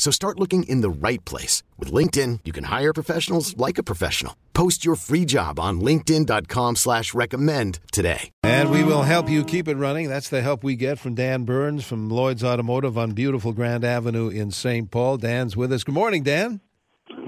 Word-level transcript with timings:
So 0.00 0.10
start 0.10 0.40
looking 0.40 0.62
in 0.62 0.80
the 0.80 0.88
right 0.88 1.22
place. 1.26 1.62
With 1.78 1.92
LinkedIn, 1.92 2.40
you 2.46 2.52
can 2.52 2.64
hire 2.64 2.94
professionals 2.94 3.54
like 3.58 3.76
a 3.76 3.82
professional. 3.82 4.34
Post 4.54 4.82
your 4.82 4.94
free 4.96 5.26
job 5.26 5.60
on 5.60 5.82
linkedin.com 5.82 6.76
slash 6.76 7.12
recommend 7.12 7.80
today. 7.92 8.30
And 8.42 8.70
we 8.70 8.82
will 8.82 9.02
help 9.02 9.28
you 9.28 9.44
keep 9.44 9.68
it 9.68 9.76
running. 9.76 10.08
That's 10.08 10.30
the 10.30 10.40
help 10.40 10.64
we 10.64 10.74
get 10.74 10.98
from 10.98 11.16
Dan 11.16 11.44
Burns 11.44 11.84
from 11.84 12.08
Lloyd's 12.08 12.42
Automotive 12.42 12.96
on 12.96 13.10
beautiful 13.10 13.52
Grand 13.52 13.84
Avenue 13.84 14.30
in 14.30 14.50
St. 14.50 14.90
Paul. 14.90 15.18
Dan's 15.18 15.54
with 15.54 15.70
us. 15.70 15.84
Good 15.84 15.94
morning, 15.94 16.22
Dan. 16.22 16.62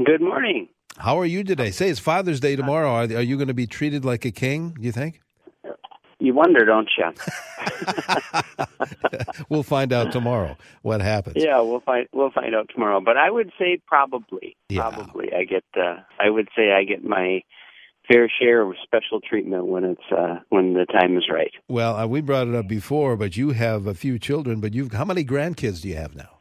Good 0.06 0.22
morning. 0.22 0.68
How 0.96 1.20
are 1.20 1.26
you 1.26 1.44
today? 1.44 1.72
Say 1.72 1.90
it's 1.90 2.00
Father's 2.00 2.40
Day 2.40 2.56
tomorrow. 2.56 2.88
Are, 2.88 3.02
are 3.02 3.20
you 3.20 3.36
going 3.36 3.48
to 3.48 3.54
be 3.54 3.66
treated 3.66 4.06
like 4.06 4.24
a 4.24 4.30
king, 4.30 4.70
do 4.70 4.86
you 4.86 4.92
think? 4.92 5.20
You 6.20 6.32
wonder, 6.32 6.64
don't 6.64 6.88
you? 6.96 7.04
we'll 9.48 9.62
find 9.62 9.92
out 9.92 10.12
tomorrow 10.12 10.56
what 10.82 11.00
happens. 11.00 11.36
Yeah, 11.38 11.60
we'll 11.60 11.80
find 11.80 12.06
we'll 12.12 12.30
find 12.30 12.54
out 12.54 12.68
tomorrow. 12.72 13.00
But 13.00 13.16
I 13.16 13.30
would 13.30 13.50
say 13.58 13.80
probably, 13.86 14.56
Yeah. 14.68 14.90
probably 14.90 15.32
I 15.32 15.44
get. 15.44 15.64
Uh, 15.76 15.96
I 16.20 16.30
would 16.30 16.48
say 16.56 16.72
I 16.72 16.84
get 16.84 17.04
my 17.04 17.42
fair 18.08 18.30
share 18.40 18.62
of 18.62 18.74
special 18.82 19.20
treatment 19.20 19.66
when 19.66 19.84
it's 19.84 20.12
uh, 20.16 20.40
when 20.48 20.74
the 20.74 20.86
time 20.86 21.16
is 21.16 21.24
right. 21.32 21.52
Well, 21.68 21.96
uh, 21.96 22.06
we 22.06 22.20
brought 22.20 22.48
it 22.48 22.54
up 22.54 22.68
before, 22.68 23.16
but 23.16 23.36
you 23.36 23.50
have 23.50 23.86
a 23.86 23.94
few 23.94 24.18
children. 24.18 24.60
But 24.60 24.74
you've 24.74 24.92
how 24.92 25.04
many 25.04 25.24
grandkids 25.24 25.82
do 25.82 25.88
you 25.88 25.96
have 25.96 26.14
now? 26.14 26.38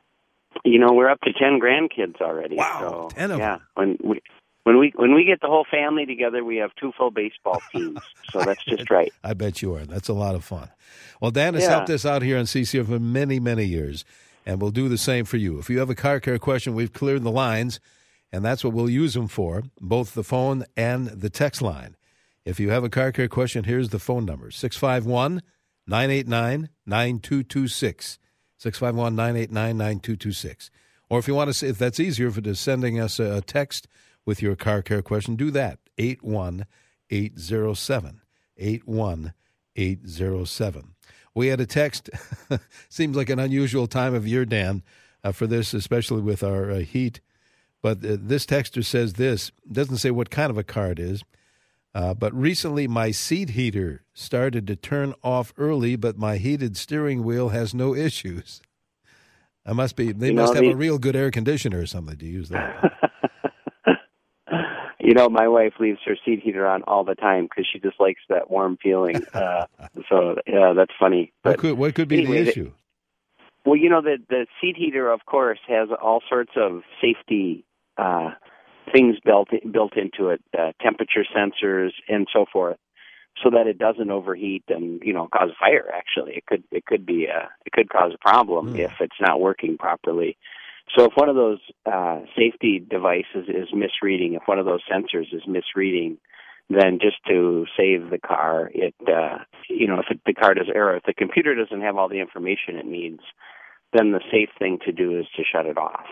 You 0.64 0.80
know, 0.80 0.89
we're 0.94 1.09
up 1.09 1.22
to 1.22 1.34
ten 1.34 1.59
grandkids 1.59 2.22
already. 2.22 2.56
Wow, 2.56 3.09
so, 3.12 3.16
10 3.16 3.32
of 3.32 3.39
yeah. 3.39 3.58
When 3.76 3.98
we 4.04 4.22
when 4.64 4.78
we 4.80 4.92
when 4.95 5.14
we 5.14 5.23
get 5.26 5.42
the 5.42 5.48
whole 5.48 5.66
family 5.70 6.06
together, 6.06 6.44
we 6.44 6.58
have 6.58 6.72
two 6.80 6.92
full 6.98 7.12
baseball 7.12 7.62
teams. 7.72 8.00
so 8.31 8.44
that's 8.44 8.64
just 8.66 8.90
right. 8.90 9.12
I 9.23 9.34
bet 9.34 9.62
you 9.62 9.73
are. 9.76 9.86
That's 9.86 10.09
a 10.09 10.14
lot 10.14 10.36
of 10.36 10.44
fun. 10.44 10.70
Well, 11.20 11.31
Dan 11.31 11.54
has 11.56 11.64
Yeah. 11.64 11.72
helped 11.72 11.90
us 11.90 12.06
out 12.06 12.22
here 12.22 12.38
on 12.38 12.45
CCO 12.45 12.86
for 12.86 13.00
many, 13.00 13.39
many 13.39 13.66
years, 13.66 14.06
and 14.45 14.62
we'll 14.62 14.72
do 14.72 14.89
the 14.89 14.98
same 14.98 15.26
for 15.26 15.38
you. 15.38 15.59
If 15.59 15.70
you 15.70 15.80
have 15.80 15.89
a 15.89 15.95
car 15.95 16.20
care 16.20 16.39
question, 16.39 16.73
we've 16.76 16.94
cleared 16.94 17.23
the 17.23 17.32
lines, 17.32 17.80
and 18.32 18.44
that's 18.45 18.64
what 18.64 18.73
we'll 18.73 18.89
use 18.89 19.14
them 19.14 19.28
for, 19.28 19.64
both 19.80 20.14
the 20.14 20.23
phone 20.23 20.66
and 20.78 21.08
the 21.08 21.30
text 21.30 21.62
line. 21.62 21.95
If 22.45 22.59
you 22.59 22.70
have 22.72 22.84
a 22.84 22.89
car 22.89 23.12
care 23.12 23.28
question, 23.28 23.66
here's 23.66 23.89
the 23.89 24.00
phone 24.00 24.26
number 24.26 24.50
651 24.52 25.42
989 25.88 26.70
9226. 26.86 28.17
651 28.58 29.16
989 29.16 29.78
9226. 29.78 30.72
Or 31.09 31.20
if 31.20 31.28
you 31.28 31.36
want 31.36 31.54
to, 31.54 31.67
if 31.67 31.78
that's 31.78 32.00
easier, 32.00 32.28
if 32.28 32.38
it 32.38 32.48
is 32.48 32.59
sending 32.59 33.00
us 33.00 33.20
a 33.20 33.42
text 33.42 33.88
with 34.32 34.42
your 34.42 34.56
car 34.56 34.82
care 34.82 35.02
question, 35.02 35.36
do 35.36 35.52
that. 35.52 35.78
81807. 35.98 38.22
81807. 38.58 40.96
We 41.36 41.48
had 41.48 41.60
a 41.60 41.66
text, 41.66 42.10
seems 42.90 43.18
like 43.18 43.30
an 43.30 43.40
unusual 43.40 43.88
time 43.88 44.14
of 44.14 44.26
year, 44.26 44.46
Dan, 44.46 44.84
uh, 45.22 45.34
for 45.34 45.48
this, 45.48 45.73
especially 45.73 46.22
with 46.22 46.44
our 46.44 46.72
uh, 46.72 46.80
heat. 46.80 47.20
But 47.82 47.98
uh, 48.06 48.16
this 48.22 48.46
texter 48.46 48.86
says 48.86 49.16
this, 49.16 49.52
doesn't 49.70 49.98
say 49.98 50.12
what 50.12 50.30
kind 50.30 50.50
of 50.50 50.58
a 50.58 50.64
car 50.64 50.92
it 50.92 51.00
is. 51.00 51.23
Uh, 51.94 52.14
but 52.14 52.34
recently, 52.34 52.88
my 52.88 53.12
seat 53.12 53.50
heater 53.50 54.06
started 54.14 54.66
to 54.68 54.78
turn 54.78 55.14
off 55.23 55.52
early, 55.58 55.98
but 55.98 56.18
my 56.18 56.38
heated 56.38 56.78
steering 56.78 57.26
wheel 57.26 57.50
has 57.50 57.73
no 57.73 57.94
issues. 57.94 58.62
I 59.66 59.73
must 59.73 59.98
be. 59.98 60.14
They 60.14 60.28
You 60.28 60.34
know, 60.36 60.44
must 60.44 60.54
have 60.54 60.64
the- 60.64 60.72
a 60.72 60.76
real 60.76 60.98
good 61.00 61.18
air 61.18 61.32
conditioner 61.32 61.80
or 61.80 61.86
something 61.86 62.16
to 62.18 62.26
use 62.26 62.48
that. 62.48 63.10
You 65.04 65.14
know, 65.14 65.30
my 65.30 65.48
wife 65.48 65.73
leaves 65.80 66.00
her 66.06 66.16
seat 66.23 66.42
heater 66.44 66.67
on 66.67 66.84
all 66.84 67.04
the 67.04 67.16
time 67.16 67.45
because 67.45 67.67
she 67.72 67.80
just 67.80 68.00
likes 68.00 68.22
that 68.30 68.50
warm 68.52 68.78
feeling. 68.82 69.22
Uh, 69.34 69.66
so 70.10 70.36
yeah, 70.45 70.73
that's 70.76 70.92
funny. 71.00 71.32
what 71.42 71.58
could 71.58 71.78
what 71.78 71.95
could 71.95 72.08
be 72.08 72.17
anyway, 72.20 72.44
the 72.44 72.50
issue? 72.50 72.72
Well, 73.66 73.76
you 73.76 73.90
know 73.90 74.02
the 74.02 74.17
the 74.30 74.45
seat 74.60 74.76
heater, 74.78 75.11
of 75.11 75.22
course, 75.26 75.60
has 75.67 75.90
all 76.02 76.22
sorts 76.30 76.52
of 76.56 76.82
safety 77.02 77.64
uh, 77.98 78.32
things 78.94 79.17
built 79.23 79.50
built 79.72 79.94
into 79.95 80.30
it, 80.30 80.42
uh, 80.58 80.72
temperature 80.82 81.26
sensors 81.36 81.92
and 82.08 82.28
so 82.34 82.45
forth, 82.52 82.78
so 83.42 83.50
that 83.52 83.67
it 83.67 83.78
doesn't 83.78 84.11
overheat 84.11 84.64
and 84.67 85.02
you 85.04 85.14
know 85.14 85.28
cause 85.32 85.50
a 85.52 85.60
fire. 85.60 85.90
Actually, 85.94 86.34
it 86.34 86.45
could 86.45 86.64
it 86.72 86.86
could 86.86 87.06
be 87.06 87.26
a, 87.26 87.50
it 87.66 87.72
could 87.72 87.90
cause 87.90 88.11
a 88.14 88.17
problem 88.17 88.70
Hmm. 88.73 88.80
if 88.80 88.92
it's 89.00 89.20
not 89.22 89.40
working 89.40 89.78
properly. 89.78 90.38
So 90.96 91.06
if 91.06 91.14
one 91.16 91.30
of 91.30 91.36
those 91.36 91.60
uh, 91.86 92.22
safety 92.38 92.80
devices 92.80 93.48
is 93.48 93.70
misreading, 93.74 94.34
if 94.34 94.44
one 94.46 94.60
of 94.60 94.66
those 94.66 94.82
sensors 94.92 95.34
is 95.34 95.44
misreading, 95.48 96.18
then 96.70 97.00
just 97.02 97.18
to 97.28 97.66
save 97.78 98.10
the 98.10 98.18
car, 98.18 98.70
it 98.74 98.96
uh, 99.08 99.40
you 99.70 99.88
know 99.88 100.00
if 100.00 100.06
it, 100.10 100.22
the 100.26 100.34
car 100.34 100.54
does 100.54 100.68
error, 100.74 100.96
if 100.96 101.04
the 101.04 101.14
computer 101.14 101.56
doesn't 101.56 101.82
have 101.82 101.98
all 101.98 102.10
the 102.10 102.20
information 102.20 102.76
it 102.76 102.86
needs, 102.86 103.22
then 103.94 104.12
the 104.12 104.22
safe 104.32 104.50
thing 104.60 104.80
to 104.86 104.92
do 104.92 105.20
is 105.20 105.26
to 105.36 105.44
shut 105.44 105.66
it 105.66 105.78
off, 105.78 106.06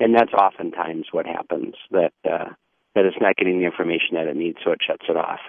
and 0.00 0.14
that's 0.14 0.32
oftentimes 0.32 1.06
what 1.12 1.26
happens 1.26 1.74
that. 1.90 2.12
Uh, 2.24 2.50
that 2.96 3.04
it's 3.04 3.16
not 3.20 3.34
getting 3.34 3.58
the 3.58 3.64
information 3.64 4.10
that 4.12 4.28
it 4.28 4.36
needs, 4.36 4.58
so 4.64 4.70
it 4.70 4.78
shuts 4.86 5.02
it 5.08 5.16
off. 5.16 5.40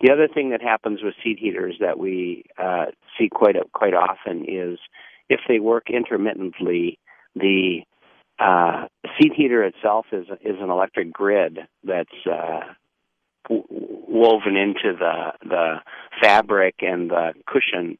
The 0.00 0.10
other 0.10 0.26
thing 0.26 0.50
that 0.50 0.60
happens 0.60 0.98
with 1.00 1.14
seat 1.22 1.38
heaters 1.38 1.76
that 1.78 1.96
we 1.96 2.42
uh, 2.58 2.86
see 3.16 3.28
quite 3.28 3.54
quite 3.72 3.94
often 3.94 4.44
is 4.48 4.80
if 5.28 5.38
they 5.46 5.60
work 5.60 5.90
intermittently, 5.90 6.98
the 7.36 7.82
uh, 8.38 8.86
seat 9.18 9.32
heater 9.34 9.64
itself 9.64 10.06
is 10.12 10.26
is 10.42 10.56
an 10.60 10.70
electric 10.70 11.12
grid 11.12 11.58
that's 11.84 12.08
uh, 12.30 12.60
w- 13.48 13.66
woven 13.70 14.56
into 14.56 14.96
the 14.98 15.32
the 15.42 15.76
fabric 16.22 16.76
and 16.80 17.10
the 17.10 17.32
cushion 17.46 17.98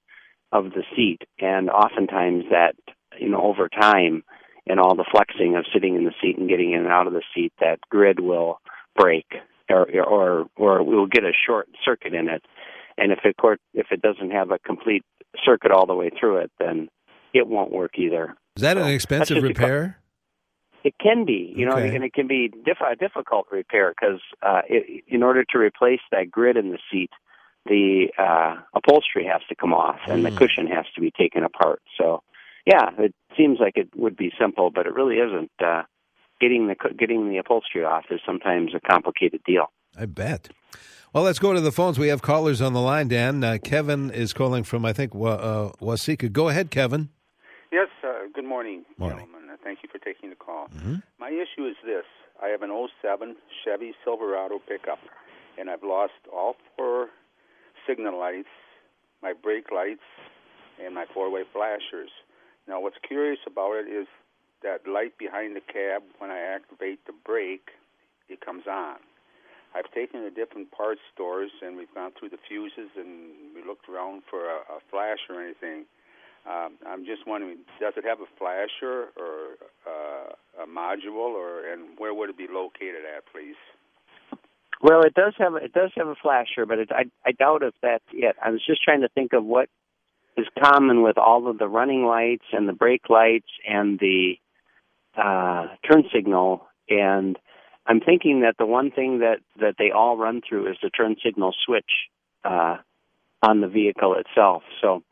of 0.53 0.71
the 0.71 0.85
seat, 0.97 1.23
and 1.41 1.69
oftentimes 1.69 2.45
that 2.51 2.75
you 3.19 3.29
know 3.29 3.43
over 3.43 3.69
time 3.69 4.23
and 4.67 4.79
all 4.79 4.95
the 4.95 5.05
flexing 5.11 5.57
of 5.57 5.65
sitting 5.73 5.97
in 5.97 6.05
the 6.05 6.13
seat 6.23 6.39
and 6.39 6.49
getting 6.49 6.73
in 6.73 6.81
and 6.81 6.89
out 6.89 7.07
of 7.07 7.13
the 7.13 7.23
seat, 7.35 7.53
that 7.59 7.81
grid 7.91 8.21
will 8.21 8.61
break 8.97 9.27
or 9.69 9.89
or 10.03 10.47
or 10.57 10.83
we'll 10.83 11.07
get 11.07 11.25
a 11.25 11.33
short 11.47 11.69
circuit 11.85 12.15
in 12.15 12.29
it, 12.29 12.45
and 12.97 13.13
if 13.13 13.21
it 13.25 13.35
if 13.75 13.87
it 13.91 14.03
doesn't 14.03 14.31
have 14.31 14.51
a 14.51 14.59
complete 14.61 15.05
circuit 15.45 15.73
all 15.73 15.87
the 15.87 15.95
way 15.95 16.11
through 16.19 16.39
it, 16.39 16.51
then 16.59 16.89
it 17.35 17.47
won't 17.47 17.73
work 17.73 17.99
either. 17.99 18.37
Is 18.57 18.63
that 18.63 18.77
an 18.79 18.89
expensive 18.89 19.43
repair? 19.43 19.99
It 20.85 20.95
can 21.03 21.25
be, 21.25 21.53
you 21.57 21.67
know, 21.67 21.73
Okay. 21.77 21.95
and 21.95 22.05
it 22.05 22.13
can 22.15 22.27
be 22.29 22.49
diff- 22.49 22.81
a 22.81 22.95
difficult 22.97 23.47
repair 23.51 23.93
because 23.99 24.21
uh, 24.43 24.63
it, 24.69 25.05
in 25.09 25.23
order 25.23 25.45
to 25.45 25.59
replace 25.59 26.01
that 26.13 26.31
grid 26.31 26.57
in 26.57 26.71
the 26.71 26.79
seat, 26.91 27.11
the 27.67 28.09
uh, 28.17 28.57
upholstery 28.75 29.25
has 29.31 29.43
to 29.49 29.55
come 29.55 29.75
off 29.75 29.99
and 30.07 30.25
the 30.25 30.31
Mm. 30.31 30.39
cushion 30.39 30.67
has 30.69 30.87
to 30.95 31.01
be 31.01 31.11
taken 31.11 31.43
apart. 31.45 31.83
So, 31.99 32.23
yeah, 32.65 32.91
it 32.99 33.15
seems 33.37 33.59
like 33.61 33.77
it 33.77 33.89
would 33.97 34.17
be 34.17 34.33
simple, 34.41 34.71
but 34.71 34.87
it 34.87 34.95
really 34.95 35.17
isn't. 35.17 35.51
Uh, 35.63 35.83
getting 36.41 36.69
the 36.69 36.77
getting 36.97 37.29
the 37.29 37.39
upholstery 37.39 37.85
off 37.85 38.05
is 38.11 38.21
sometimes 38.25 38.73
a 38.75 38.81
complicated 38.81 39.43
deal. 39.45 39.73
I 39.99 40.07
bet. 40.07 40.51
Well, 41.13 41.25
let's 41.25 41.39
go 41.41 41.53
to 41.53 41.61
the 41.61 41.73
phones. 41.73 41.99
We 41.99 42.09
have 42.09 42.23
callers 42.23 42.61
on 42.61 42.75
the 42.75 42.81
line, 42.81 43.09
Dan. 43.09 43.43
Uh, 43.43 43.59
Kevin 43.63 44.11
is 44.11 44.33
calling 44.33 44.63
from, 44.63 44.85
I 44.85 44.93
think, 44.93 45.15
Wa- 45.15 45.31
uh, 45.31 45.73
Waseca. 45.81 46.31
Go 46.31 46.49
ahead, 46.51 46.71
Kevin. 46.71 47.09
Yes, 47.71 47.89
uh, 48.03 48.27
good 48.33 48.45
morning, 48.47 48.85
Morning. 48.97 49.19
gentlemen. 49.19 49.51
Uh, 49.51 49.57
thank 49.63 49.83
you 49.83 49.89
for 49.93 49.99
taking 49.99 50.31
the 50.31 50.37
call. 50.37 50.69
Mhm. 50.69 51.03
My 51.19 51.31
issue 51.31 51.67
is 51.67 51.77
this 51.85 52.07
I 52.43 52.49
have 52.49 52.63
an 52.63 52.71
07 52.71 53.37
Chevy 53.63 53.95
Silverado 54.05 54.59
pickup, 54.61 55.01
and 55.59 55.69
I've 55.69 55.83
lost 55.83 56.15
all 56.33 56.57
four 56.77 57.11
signal 57.87 58.17
lights, 58.19 58.49
my 59.23 59.33
brake 59.33 59.71
lights, 59.71 60.05
and 60.79 60.95
my 60.95 61.05
four 61.07 61.29
way 61.31 61.45
flashers. 61.45 62.11
Now, 62.67 62.81
what's 62.81 62.99
curious 62.99 63.41
about 63.47 63.77
it 63.77 63.89
is 63.89 64.07
that 64.63 64.87
light 64.87 65.17
behind 65.19 65.55
the 65.57 65.61
cab, 65.61 66.03
when 66.19 66.31
I 66.31 66.39
activate 66.39 67.05
the 67.07 67.13
brake, 67.13 67.71
it 68.29 68.41
comes 68.41 68.67
on. 68.67 68.99
I've 69.75 69.91
taken 69.93 70.23
to 70.23 70.31
different 70.31 70.71
parts 70.71 71.01
stores 71.13 71.51
and 71.63 71.77
we've 71.77 71.93
gone 71.95 72.13
through 72.13 72.31
the 72.31 72.39
fuses 72.39 72.91
and 72.97 73.55
we 73.55 73.63
looked 73.63 73.89
around 73.89 74.25
for 74.25 74.49
a, 74.49 74.57
a 74.73 74.81
flash 74.91 75.19
or 75.29 75.41
anything. 75.43 75.87
Um, 76.47 76.79
I'm 76.87 77.05
just 77.05 77.27
wondering, 77.27 77.59
does 77.81 77.95
it 77.97 78.05
have 78.05 78.21
a 78.21 78.31
flasher 78.39 79.09
or 79.17 79.57
uh, 79.87 80.63
a 80.63 80.67
module, 80.67 81.35
or 81.35 81.71
and 81.71 81.99
where 81.99 82.15
would 82.15 82.31
it 82.31 82.39
be 82.39 82.47
located 82.51 83.05
at, 83.17 83.25
please? 83.33 83.57
Well, 84.81 85.03
it 85.03 85.15
does 85.15 85.35
have 85.39 85.55
it 85.57 85.73
does 85.73 85.91
have 85.97 86.07
a 86.07 86.15
flasher, 86.15 86.65
but 86.67 86.79
it, 86.79 86.91
I 86.93 87.05
I 87.27 87.33
doubt 87.33 87.63
if 87.63 87.75
that's 87.83 88.05
it. 88.13 88.37
I 88.43 88.51
was 88.51 88.65
just 88.65 88.83
trying 88.83 89.01
to 89.01 89.09
think 89.09 89.33
of 89.33 89.45
what 89.45 89.69
is 90.37 90.47
common 90.63 91.03
with 91.03 91.19
all 91.19 91.49
of 91.49 91.59
the 91.59 91.69
running 91.69 92.05
lights 92.05 92.45
and 92.53 92.69
the 92.69 92.73
brake 92.73 93.11
lights 93.11 93.49
and 93.69 93.99
the 93.99 94.35
uh, 95.17 95.67
turn 95.91 96.05
signal, 96.15 96.67
and 96.89 97.37
I'm 97.87 98.01
thinking 98.01 98.43
that 98.43 98.55
the 98.59 98.67
one 98.67 98.91
thing 98.91 99.19
that 99.19 99.39
that 99.61 99.75
they 99.79 99.91
all 99.91 100.17
run 100.17 100.43
through 100.49 100.71
is 100.71 100.77
the 100.83 100.91
turn 100.91 101.17
signal 101.25 101.55
switch 101.67 102.09
uh, 102.45 102.77
on 103.43 103.61
the 103.61 103.69
vehicle 103.69 104.15
itself. 104.15 104.63
So 104.81 105.03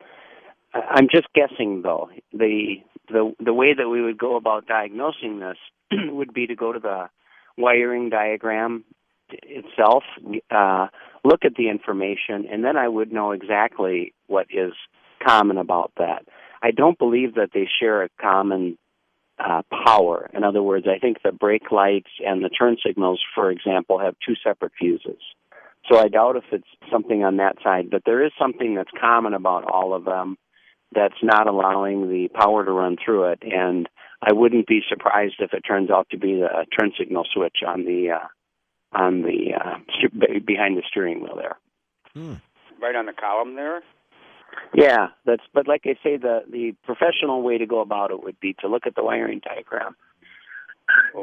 I'm 0.90 1.08
just 1.10 1.28
guessing 1.34 1.82
though. 1.82 2.10
The 2.32 2.76
the 3.08 3.34
the 3.38 3.54
way 3.54 3.74
that 3.74 3.88
we 3.88 4.02
would 4.02 4.18
go 4.18 4.36
about 4.36 4.66
diagnosing 4.66 5.40
this 5.40 5.58
would 5.92 6.32
be 6.32 6.46
to 6.46 6.54
go 6.54 6.72
to 6.72 6.78
the 6.78 7.08
wiring 7.56 8.10
diagram 8.10 8.84
itself, 9.28 10.04
uh, 10.50 10.88
look 11.24 11.44
at 11.44 11.54
the 11.56 11.68
information, 11.68 12.46
and 12.50 12.64
then 12.64 12.76
I 12.76 12.88
would 12.88 13.12
know 13.12 13.32
exactly 13.32 14.12
what 14.26 14.46
is 14.50 14.72
common 15.26 15.58
about 15.58 15.92
that. 15.98 16.26
I 16.62 16.70
don't 16.70 16.98
believe 16.98 17.34
that 17.34 17.50
they 17.52 17.68
share 17.80 18.02
a 18.02 18.08
common 18.20 18.78
uh, 19.38 19.62
power. 19.84 20.30
In 20.32 20.44
other 20.44 20.62
words, 20.62 20.86
I 20.88 20.98
think 20.98 21.18
the 21.22 21.32
brake 21.32 21.70
lights 21.70 22.10
and 22.24 22.44
the 22.44 22.48
turn 22.48 22.76
signals, 22.84 23.20
for 23.34 23.50
example, 23.50 23.98
have 23.98 24.14
two 24.26 24.34
separate 24.42 24.72
fuses. 24.78 25.20
So 25.90 25.98
I 25.98 26.08
doubt 26.08 26.36
if 26.36 26.44
it's 26.52 26.66
something 26.90 27.22
on 27.22 27.36
that 27.36 27.56
side, 27.62 27.90
but 27.90 28.02
there 28.04 28.24
is 28.24 28.32
something 28.38 28.74
that's 28.74 28.90
common 29.00 29.34
about 29.34 29.70
all 29.70 29.94
of 29.94 30.04
them 30.04 30.36
that's 30.94 31.22
not 31.22 31.48
allowing 31.48 32.08
the 32.08 32.28
power 32.28 32.64
to 32.64 32.70
run 32.70 32.96
through 33.02 33.32
it. 33.32 33.42
And 33.42 33.88
I 34.22 34.32
wouldn't 34.32 34.66
be 34.66 34.80
surprised 34.88 35.36
if 35.40 35.52
it 35.52 35.60
turns 35.60 35.90
out 35.90 36.08
to 36.10 36.18
be 36.18 36.34
the 36.40 36.66
turn 36.78 36.92
signal 36.98 37.26
switch 37.32 37.58
on 37.66 37.84
the 37.84 38.10
uh, 38.12 38.26
on 38.92 39.22
the 39.22 39.54
uh, 39.54 39.78
behind 40.46 40.76
the 40.76 40.82
steering 40.88 41.20
wheel 41.22 41.36
there. 41.36 41.56
Hmm. 42.14 42.34
Right 42.80 42.94
on 42.94 43.06
the 43.06 43.12
column 43.12 43.56
there. 43.56 43.82
Yeah, 44.74 45.08
that's. 45.24 45.42
But 45.52 45.68
like 45.68 45.82
I 45.84 45.94
say, 46.02 46.16
the 46.16 46.40
the 46.50 46.74
professional 46.84 47.42
way 47.42 47.58
to 47.58 47.66
go 47.66 47.80
about 47.80 48.10
it 48.10 48.22
would 48.22 48.38
be 48.40 48.54
to 48.60 48.68
look 48.68 48.86
at 48.86 48.94
the 48.94 49.04
wiring 49.04 49.40
diagram. 49.44 49.96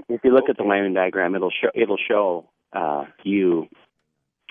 If 0.10 0.21
you 0.24 0.33
look 0.33 0.50
at 0.50 0.57
the 0.57 0.63
wiring 0.63 0.94
diagram, 0.94 1.36
it'll 1.36 1.51
show 1.51 1.69
it'll 1.74 1.98
show 1.98 2.50
uh, 2.74 3.06
you 3.24 3.68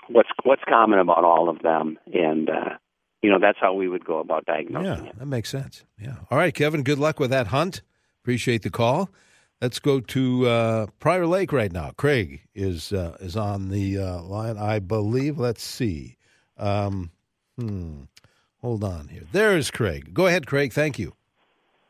what's 0.09 0.29
what's 0.45 0.63
common 0.69 0.99
about 0.99 1.25
all 1.25 1.49
of 1.49 1.61
them, 1.61 1.99
and 2.13 2.49
uh, 2.49 2.77
you 3.23 3.31
know 3.31 3.39
that's 3.41 3.59
how 3.61 3.73
we 3.73 3.89
would 3.89 4.05
go 4.05 4.19
about 4.19 4.45
diagnosing 4.47 5.05
yeah, 5.05 5.11
it. 5.11 5.19
that 5.19 5.27
makes 5.27 5.49
sense. 5.49 5.85
Yeah. 5.99 6.17
All 6.31 6.39
right, 6.39 6.53
Kevin. 6.55 6.83
Good 6.83 6.99
luck 6.99 7.21
with 7.21 7.31
that 7.31 7.49
hunt. 7.49 7.83
Appreciate 8.23 8.63
the 8.63 8.71
call. 8.71 9.11
Let's 9.61 9.79
go 9.79 10.01
to 10.01 10.49
uh, 10.49 10.87
Prior 10.99 11.27
Lake 11.27 11.53
right 11.53 11.73
now. 11.73 11.93
Craig 11.97 12.43
is 12.55 12.93
uh, 12.93 13.17
is 13.21 13.37
on 13.37 13.69
the 13.69 13.99
uh, 13.99 14.23
line, 14.23 14.59
I 14.59 14.81
believe. 14.81 15.39
Let's 15.39 15.63
see. 15.63 16.17
Um, 16.59 17.13
hmm. 17.57 18.03
Hold 18.61 18.85
on 18.85 19.09
here. 19.09 19.23
There's 19.31 19.71
Craig. 19.71 20.15
Go 20.15 20.27
ahead, 20.27 20.47
Craig. 20.47 20.73
Thank 20.73 20.99
you. 20.99 21.15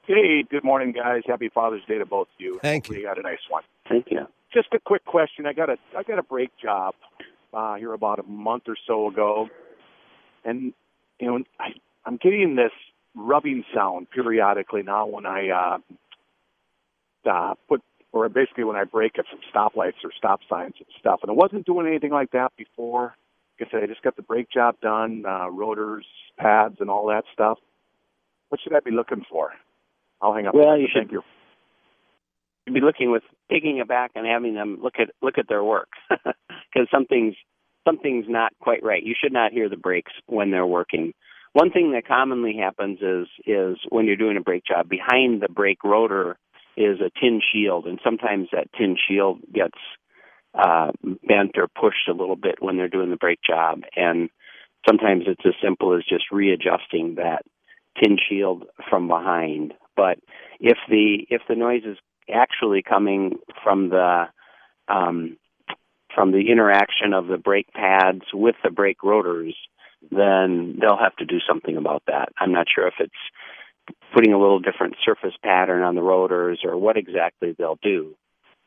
Hey, 0.06 0.43
good 0.50 0.64
morning, 0.64 0.93
guys. 0.93 1.23
Happy 1.26 1.49
Father's 1.49 1.82
Day 1.87 1.99
to 1.99 2.06
both 2.06 2.29
of 2.29 2.34
you. 2.38 2.58
Thank 2.61 2.84
Hopefully 2.84 3.00
you. 3.00 3.02
You 3.05 3.08
got 3.08 3.19
a 3.19 3.23
nice 3.23 3.38
one. 3.49 3.62
Thank 3.88 4.06
you. 4.11 4.26
Just 4.52 4.69
a 4.75 4.79
quick 4.79 5.05
question. 5.05 5.46
I 5.46 5.52
got 5.52 5.70
a 5.70 5.76
I 5.96 6.02
got 6.02 6.19
a 6.19 6.23
brake 6.23 6.52
job 6.62 6.94
uh, 7.55 7.76
here 7.76 7.93
about 7.93 8.19
a 8.19 8.23
month 8.25 8.64
or 8.69 8.76
so 8.87 9.08
ago, 9.08 9.49
and 10.44 10.75
you 11.22 11.28
know 11.28 11.44
I, 11.58 11.69
I'm 12.04 12.16
getting 12.16 12.56
this 12.56 12.72
rubbing 13.14 13.64
sound 13.74 14.10
periodically 14.10 14.82
now 14.82 15.06
when 15.06 15.24
I 15.24 15.48
uh, 15.50 15.78
uh, 17.30 17.54
put 17.69 17.80
or 18.12 18.28
basically 18.28 18.64
when 18.64 18.76
I 18.76 18.84
break 18.84 19.19
at 19.19 19.24
some 19.30 19.40
stoplights 19.54 20.04
or 20.04 20.10
stop 20.16 20.40
signs 20.48 20.74
and 20.78 20.86
stuff. 20.98 21.20
And 21.22 21.30
I 21.30 21.34
wasn't 21.34 21.64
doing 21.64 21.86
anything 21.86 22.10
like 22.10 22.32
that 22.32 22.52
before. 22.58 23.14
Like 23.58 23.69
I 23.69 23.70
said, 23.70 23.82
I 23.82 23.86
just 23.86 24.02
got 24.02 24.16
the 24.16 24.22
brake 24.22 24.50
job 24.50 24.76
done, 24.82 25.24
uh, 25.26 25.48
rotors, 25.48 26.04
pads, 26.38 26.76
and 26.80 26.90
all 26.90 27.06
that 27.06 27.24
stuff. 27.32 27.58
What 28.48 28.60
should 28.60 28.74
I 28.74 28.80
be 28.80 28.90
looking 28.90 29.24
for? 29.30 29.52
I'll 30.20 30.34
hang 30.34 30.46
up. 30.46 30.54
Well, 30.54 30.76
you 30.78 30.88
Thank 30.92 31.10
should 31.10 31.12
you. 31.12 31.22
be 32.72 32.80
looking 32.80 33.10
with 33.10 33.22
taking 33.50 33.78
it 33.78 33.88
back 33.88 34.12
and 34.14 34.26
having 34.26 34.54
them 34.54 34.78
look 34.82 34.94
at 34.98 35.10
look 35.22 35.38
at 35.38 35.48
their 35.48 35.64
work 35.64 35.88
because 36.10 36.88
something's 36.90 37.34
something's 37.87 38.26
not 38.29 38.52
quite 38.61 38.82
right. 38.82 39.02
You 39.02 39.14
should 39.20 39.32
not 39.32 39.52
hear 39.52 39.69
the 39.69 39.76
brakes 39.76 40.12
when 40.26 40.50
they're 40.50 40.67
working. 40.67 41.14
One 41.52 41.70
thing 41.70 41.93
that 41.93 42.06
commonly 42.06 42.56
happens 42.56 42.99
is 43.02 43.29
is 43.46 43.76
when 43.90 44.06
you're 44.06 44.17
doing 44.17 44.37
a 44.37 44.43
brake 44.43 44.64
job 44.64 44.88
behind 44.88 45.43
the 45.43 45.49
brake 45.49 45.84
rotor 45.84 46.38
is 46.76 46.99
a 47.00 47.11
tin 47.20 47.40
shield, 47.52 47.87
and 47.87 47.99
sometimes 48.02 48.49
that 48.52 48.73
tin 48.76 48.96
shield 48.96 49.40
gets 49.52 49.79
uh, 50.55 50.93
bent 51.26 51.52
or 51.56 51.69
pushed 51.69 52.08
a 52.08 52.14
little 52.14 52.37
bit 52.37 52.56
when 52.61 52.76
they're 52.76 52.88
doing 52.88 53.11
the 53.11 53.17
brake 53.17 53.40
job, 53.46 53.81
and 53.96 54.31
sometimes 54.88 55.25
it's 55.26 55.44
as 55.44 55.55
simple 55.62 55.94
as 55.94 56.05
just 56.08 56.25
readjusting 56.32 57.17
that 57.17 57.43
tin 58.02 58.17
shield 58.29 58.64
from 58.88 59.08
behind. 59.08 59.75
But 59.94 60.19
if 60.61 60.79
the 60.88 61.26
if 61.29 61.43
the 61.49 61.55
noise 61.55 61.82
is 61.84 61.99
actually 62.32 62.82
coming 62.82 63.38
from 63.62 63.90
the 63.90 64.25
um, 64.88 65.37
from 66.14 66.32
the 66.32 66.50
interaction 66.50 67.12
of 67.12 67.26
the 67.26 67.38
brake 67.38 67.72
pads 67.72 68.22
with 68.32 68.56
the 68.62 68.70
brake 68.70 69.02
rotors, 69.02 69.56
then 70.10 70.78
they'll 70.80 70.98
have 70.98 71.16
to 71.16 71.24
do 71.24 71.38
something 71.46 71.76
about 71.76 72.02
that. 72.06 72.30
I'm 72.38 72.52
not 72.52 72.66
sure 72.72 72.86
if 72.86 72.94
it's 72.98 73.12
putting 74.14 74.32
a 74.32 74.38
little 74.38 74.60
different 74.60 74.96
surface 75.04 75.34
pattern 75.42 75.82
on 75.82 75.94
the 75.94 76.02
rotors 76.02 76.60
or 76.64 76.76
what 76.76 76.96
exactly 76.96 77.54
they'll 77.56 77.78
do. 77.82 78.14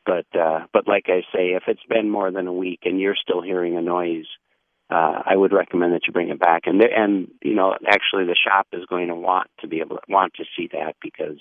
But 0.04 0.26
uh, 0.38 0.66
but 0.72 0.86
like 0.86 1.06
I 1.08 1.22
say, 1.34 1.54
if 1.54 1.64
it's 1.66 1.82
been 1.88 2.08
more 2.10 2.30
than 2.30 2.46
a 2.46 2.52
week 2.52 2.80
and 2.84 3.00
you're 3.00 3.16
still 3.20 3.42
hearing 3.42 3.76
a 3.76 3.82
noise, 3.82 4.26
uh, 4.88 5.22
I 5.26 5.34
would 5.34 5.52
recommend 5.52 5.94
that 5.94 6.06
you 6.06 6.12
bring 6.12 6.28
it 6.28 6.38
back. 6.38 6.62
And 6.66 6.80
and 6.80 7.28
you 7.42 7.54
know 7.54 7.74
actually 7.86 8.24
the 8.24 8.36
shop 8.36 8.68
is 8.72 8.86
going 8.86 9.08
to 9.08 9.16
want 9.16 9.48
to 9.60 9.66
be 9.66 9.80
able 9.80 9.96
to 9.96 10.02
want 10.08 10.34
to 10.34 10.44
see 10.56 10.68
that 10.72 10.94
because 11.02 11.40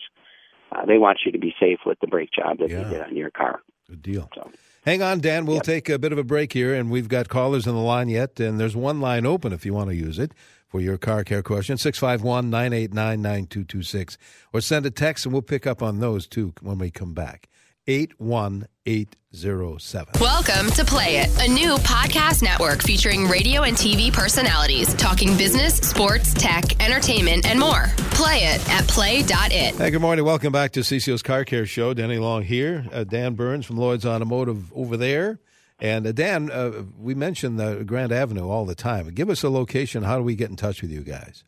uh, 0.72 0.86
they 0.86 0.98
want 0.98 1.20
you 1.26 1.32
to 1.34 1.38
be 1.38 1.54
safe 1.60 1.80
with 1.86 2.00
the 2.00 2.08
brake 2.08 2.32
job 2.32 2.58
that 2.58 2.72
Yeah. 2.72 2.80
you 2.80 2.86
did 2.86 3.02
on 3.02 3.16
your 3.16 3.30
car. 3.30 3.62
Good 3.88 4.02
deal. 4.02 4.30
So 4.34 4.52
Hang 4.86 5.02
on, 5.02 5.20
Dan. 5.20 5.48
We'll 5.48 5.62
take 5.62 5.90
a 5.90 5.98
bit 5.98 6.12
of 6.12 6.20
a 6.20 6.24
break 6.24 6.54
here, 6.54 6.76
and 6.76 6.92
we've 6.92 7.08
got 7.08 7.28
callers 7.28 7.66
on 7.66 7.74
the 7.74 7.82
line 7.82 8.08
yet, 8.08 8.40
and 8.40 8.60
there's 8.60 8.76
one 8.76 9.02
line 9.02 9.26
open 9.26 9.52
if 9.52 9.66
you 9.66 9.74
want 9.74 9.90
to 9.90 9.96
use 9.96 10.20
it 10.20 10.32
for 10.68 10.80
your 10.80 11.00
car 11.00 11.24
care 11.24 11.42
question 11.42 11.76
651 11.76 12.52
989 12.52 13.20
9226. 13.20 14.18
Or 14.54 14.62
send 14.62 14.86
a 14.86 14.92
text, 14.92 15.26
and 15.26 15.34
we'll 15.34 15.42
pick 15.42 15.66
up 15.66 15.82
on 15.82 16.02
those 16.02 16.28
too 16.28 16.54
when 16.62 16.78
we 16.78 16.92
come 16.92 17.16
back. 17.16 17.50
81807. 17.88 20.14
Welcome 20.20 20.72
to 20.72 20.86
Play 20.86 21.18
It, 21.18 21.30
a 21.42 21.52
new 21.52 21.76
podcast 21.78 22.42
network 22.42 22.82
featuring 22.82 23.28
radio 23.28 23.64
and 23.64 23.78
TV 23.78 24.12
personalities 24.12 24.94
talking 24.96 25.38
business, 25.38 25.78
sports, 25.78 26.34
tech, 26.34 26.84
entertainment, 26.84 27.46
and 27.46 27.60
more. 27.60 27.86
Play 28.12 28.46
it 28.46 28.68
at 28.70 28.88
play.it. 28.88 29.76
Hey, 29.76 29.92
good 29.92 30.02
morning. 30.02 30.26
Welcome 30.26 30.52
back 30.52 30.72
to 30.72 30.80
CCO's 30.80 31.22
Car 31.22 31.46
Care 31.46 31.66
Show. 31.66 31.94
Danny 31.94 32.18
Long 32.18 32.44
here. 32.44 32.86
Uh, 32.92 33.04
Dan 33.04 33.36
Burns 33.36 33.66
from 33.66 33.78
Lloyd's 33.78 34.06
Automotive 34.06 34.74
over 34.74 34.98
there. 34.98 35.40
And 35.80 36.08
uh, 36.08 36.12
Dan, 36.12 36.50
uh, 36.50 36.84
we 36.98 37.14
mention 37.14 37.58
the 37.58 37.84
Grand 37.84 38.12
Avenue 38.12 38.50
all 38.50 38.66
the 38.66 38.76
time. 38.76 39.10
Give 39.10 39.30
us 39.30 39.44
a 39.44 39.50
location. 39.50 40.04
How 40.04 40.18
do 40.18 40.24
we 40.24 40.36
get 40.36 40.50
in 40.50 40.56
touch 40.56 40.82
with 40.82 40.92
you 40.92 41.02
guys? 41.02 41.44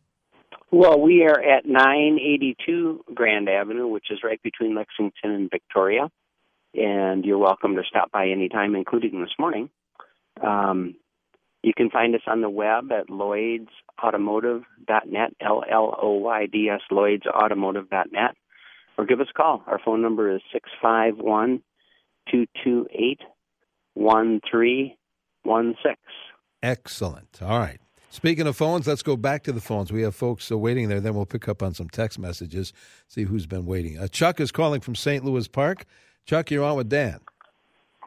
Well, 0.70 1.00
we 1.00 1.24
are 1.24 1.40
at 1.40 1.64
982 1.64 3.04
Grand 3.14 3.48
Avenue, 3.48 3.86
which 3.86 4.10
is 4.10 4.18
right 4.22 4.40
between 4.42 4.74
Lexington 4.74 5.30
and 5.30 5.50
Victoria. 5.50 6.10
And 6.78 7.24
you're 7.24 7.38
welcome 7.38 7.76
to 7.76 7.82
stop 7.88 8.12
by 8.12 8.28
anytime, 8.28 8.76
including 8.76 9.20
this 9.20 9.32
morning. 9.38 9.70
Um, 10.42 10.96
you 11.62 11.72
can 11.76 11.90
find 11.90 12.14
us 12.14 12.22
on 12.26 12.40
the 12.40 12.48
web 12.48 12.90
at 12.92 13.08
lloydsautomotive.net, 13.08 15.34
L 15.40 15.64
L 15.68 15.98
O 16.00 16.12
Y 16.12 16.46
D 16.46 16.70
S, 16.70 16.80
lloydsautomotive.net, 16.90 18.36
or 18.96 19.04
give 19.06 19.20
us 19.20 19.26
a 19.30 19.34
call. 19.34 19.62
Our 19.66 19.80
phone 19.84 20.00
number 20.02 20.32
is 20.32 20.40
651 20.52 21.64
228 22.30 23.18
1316. 23.94 25.96
Excellent. 26.62 27.42
All 27.42 27.58
right. 27.58 27.80
Speaking 28.10 28.46
of 28.46 28.56
phones, 28.56 28.86
let's 28.86 29.02
go 29.02 29.16
back 29.16 29.42
to 29.44 29.52
the 29.52 29.60
phones. 29.60 29.92
We 29.92 30.00
have 30.02 30.14
folks 30.14 30.50
waiting 30.50 30.88
there. 30.88 31.00
Then 31.00 31.14
we'll 31.14 31.26
pick 31.26 31.48
up 31.48 31.62
on 31.62 31.74
some 31.74 31.90
text 31.90 32.18
messages, 32.18 32.72
see 33.06 33.24
who's 33.24 33.46
been 33.46 33.66
waiting. 33.66 33.98
Uh, 33.98 34.08
Chuck 34.08 34.40
is 34.40 34.50
calling 34.50 34.80
from 34.80 34.94
St. 34.94 35.22
Louis 35.24 35.46
Park. 35.46 35.84
Chuck, 36.28 36.50
you're 36.50 36.64
on 36.64 36.76
with 36.76 36.90
Dan. 36.90 37.20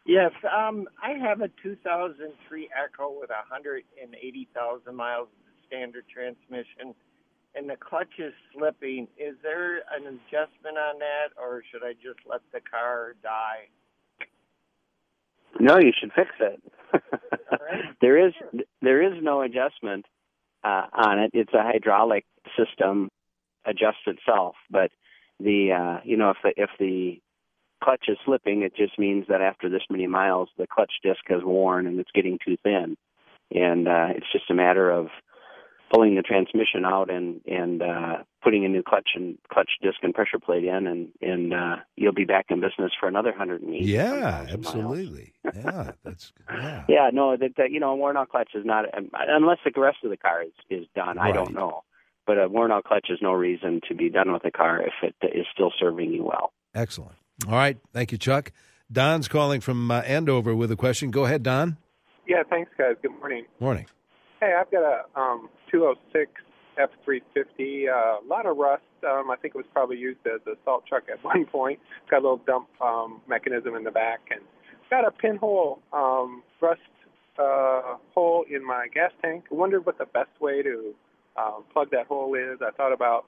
Yes, 0.06 0.32
um, 0.46 0.88
I 1.02 1.14
have 1.18 1.42
a 1.42 1.50
2003 1.64 2.70
Echo 2.78 3.20
with 3.20 3.32
180,000 3.32 4.96
miles 4.96 5.28
of 5.28 5.54
standard 5.66 6.06
transmission, 6.08 6.94
and 7.56 7.68
the 7.68 7.78
clutch 7.78 8.20
is 8.20 8.34
slipping. 8.54 9.08
Is 9.18 9.36
there 9.42 9.78
an 9.78 10.06
adjustment 10.06 10.78
on 10.78 11.00
that, 11.00 11.34
or 11.36 11.64
should 11.72 11.84
I 11.84 11.94
just 11.94 12.20
let 12.30 12.42
the 12.54 12.60
car 12.62 13.16
die? 13.24 13.70
No, 15.60 15.80
you 15.80 15.92
should 16.00 16.12
fix 16.14 16.30
it. 16.40 16.62
right. 16.94 17.84
there 18.02 18.28
is 18.28 18.34
there 18.84 19.02
is 19.02 19.22
no 19.22 19.42
adjustment 19.42 20.06
uh, 20.64 20.86
on 20.94 21.20
it. 21.20 21.32
It's 21.34 21.54
a 21.54 21.64
hydraulic 21.64 22.26
system 22.56 23.10
adjusts 23.66 24.06
itself, 24.06 24.56
but 24.70 24.92
the 25.40 25.72
uh, 25.72 26.02
you 26.04 26.18
know 26.18 26.32
if 26.32 26.38
the 26.44 26.54
if 26.56 26.70
the 26.80 27.20
clutch 27.84 28.06
is 28.08 28.18
slipping, 28.26 28.62
it 28.62 28.76
just 28.76 28.98
means 28.98 29.26
that 29.28 29.42
after 29.42 29.70
this 29.70 29.84
many 29.90 30.08
miles, 30.08 30.50
the 30.58 30.68
clutch 30.68 30.94
disc 31.04 31.22
has 31.28 31.42
worn 31.44 31.88
and 31.88 32.00
it's 32.00 32.12
getting 32.14 32.40
too 32.46 32.58
thin, 32.64 32.98
and 33.52 33.88
uh, 33.88 34.08
it's 34.16 34.32
just 34.32 34.50
a 34.50 34.54
matter 34.54 34.90
of 34.90 35.08
pulling 35.92 36.16
the 36.16 36.22
transmission 36.22 36.86
out 36.86 37.10
and 37.10 37.42
and 37.46 37.82
uh, 37.82 38.18
putting 38.44 38.66
a 38.66 38.70
new 38.70 38.82
clutch 38.82 39.10
and 39.16 39.38
clutch 39.52 39.70
disc 39.82 39.98
and 40.02 40.14
pressure 40.14 40.40
plate 40.40 40.64
in, 40.64 40.88
and 40.88 41.10
and 41.22 41.54
uh, 41.54 41.76
you'll 41.96 42.14
be 42.14 42.26
back 42.26 42.46
in 42.50 42.62
business 42.62 42.92
for 43.00 43.08
another 43.08 43.30
180. 43.30 43.86
Yeah, 43.86 44.46
absolutely. 44.50 45.34
yeah, 45.44 45.92
that's 46.04 46.34
yeah. 46.50 46.86
Yeah, 46.90 47.10
no, 47.14 47.36
that, 47.38 47.52
that 47.58 47.72
you 47.72 47.80
know, 47.80 47.92
a 47.92 47.96
worn 47.96 48.18
out 48.18 48.30
clutch 48.30 48.52
is 48.56 48.66
not 48.66 48.86
unless 48.94 49.60
the 49.64 49.80
rest 49.80 49.98
of 50.04 50.10
the 50.10 50.18
car 50.18 50.44
is 50.44 50.54
is 50.70 50.86
done. 50.96 51.18
Right. 51.18 51.30
I 51.30 51.32
don't 51.32 51.54
know, 51.54 51.84
but 52.26 52.38
a 52.38 52.48
worn 52.48 52.72
out 52.72 52.86
clutch 52.86 53.08
is 53.10 53.20
no 53.22 53.34
reason 53.34 53.82
to 53.90 53.96
be 53.96 54.10
done 54.10 54.32
with 54.32 54.44
the 54.44 54.52
car 54.52 54.82
if 54.82 54.94
it 55.02 55.16
is 55.36 55.46
still 55.54 55.72
serving 55.80 56.12
you 56.12 56.24
well. 56.24 56.54
Excellent. 56.74 57.16
All 57.48 57.54
right, 57.54 57.78
thank 57.94 58.12
you, 58.12 58.18
Chuck. 58.18 58.52
Don's 58.92 59.28
calling 59.28 59.62
from 59.62 59.90
uh, 59.90 60.02
Andover 60.02 60.56
with 60.56 60.72
a 60.72 60.76
question. 60.76 61.12
Go 61.12 61.26
ahead, 61.26 61.44
Don. 61.44 61.78
Yeah, 62.28 62.44
thanks, 62.50 62.72
guys. 62.78 62.96
Good 63.02 63.18
morning. 63.20 63.46
Morning. 63.60 63.86
Hey, 64.40 64.54
I've 64.60 64.70
got 64.72 64.84
a 64.84 65.20
um, 65.20 65.50
206 65.72 66.32
F350. 66.78 67.88
Uh, 67.88 67.92
a 67.92 68.28
lot 68.28 68.46
of 68.46 68.58
rust. 68.58 68.84
Um, 69.08 69.32
I 69.32 69.36
think 69.38 69.56
it 69.56 69.58
was 69.58 69.66
probably 69.74 69.98
used 69.98 70.20
as 70.26 70.42
a 70.46 70.56
salt 70.66 70.86
truck 70.88 71.04
at 71.12 71.24
one 71.24 71.46
point. 71.46 71.80
Got 72.10 72.18
a 72.18 72.22
little 72.24 72.42
dump 72.46 72.68
um, 72.82 73.22
mechanism 73.28 73.76
in 73.76 73.84
the 73.84 73.92
back, 73.92 74.20
and 74.30 74.42
got 74.90 75.08
a 75.08 75.12
pinhole 75.12 75.80
um, 75.94 76.44
rust 76.62 76.82
uh, 77.40 77.98
hole 78.14 78.46
in 78.50 78.66
my 78.66 78.88
gas 78.94 79.12
tank. 79.22 79.46
I 79.52 79.56
wondered 79.56 79.86
what 79.86 79.98
the 79.98 80.06
best 80.06 80.30
way 80.40 80.62
to 80.62 80.94
um, 81.38 81.64
plug 81.74 81.90
that 81.92 82.08
hole 82.08 82.36
is. 82.36 82.60
I 82.62 82.72
thought 82.72 82.94
about 82.94 83.26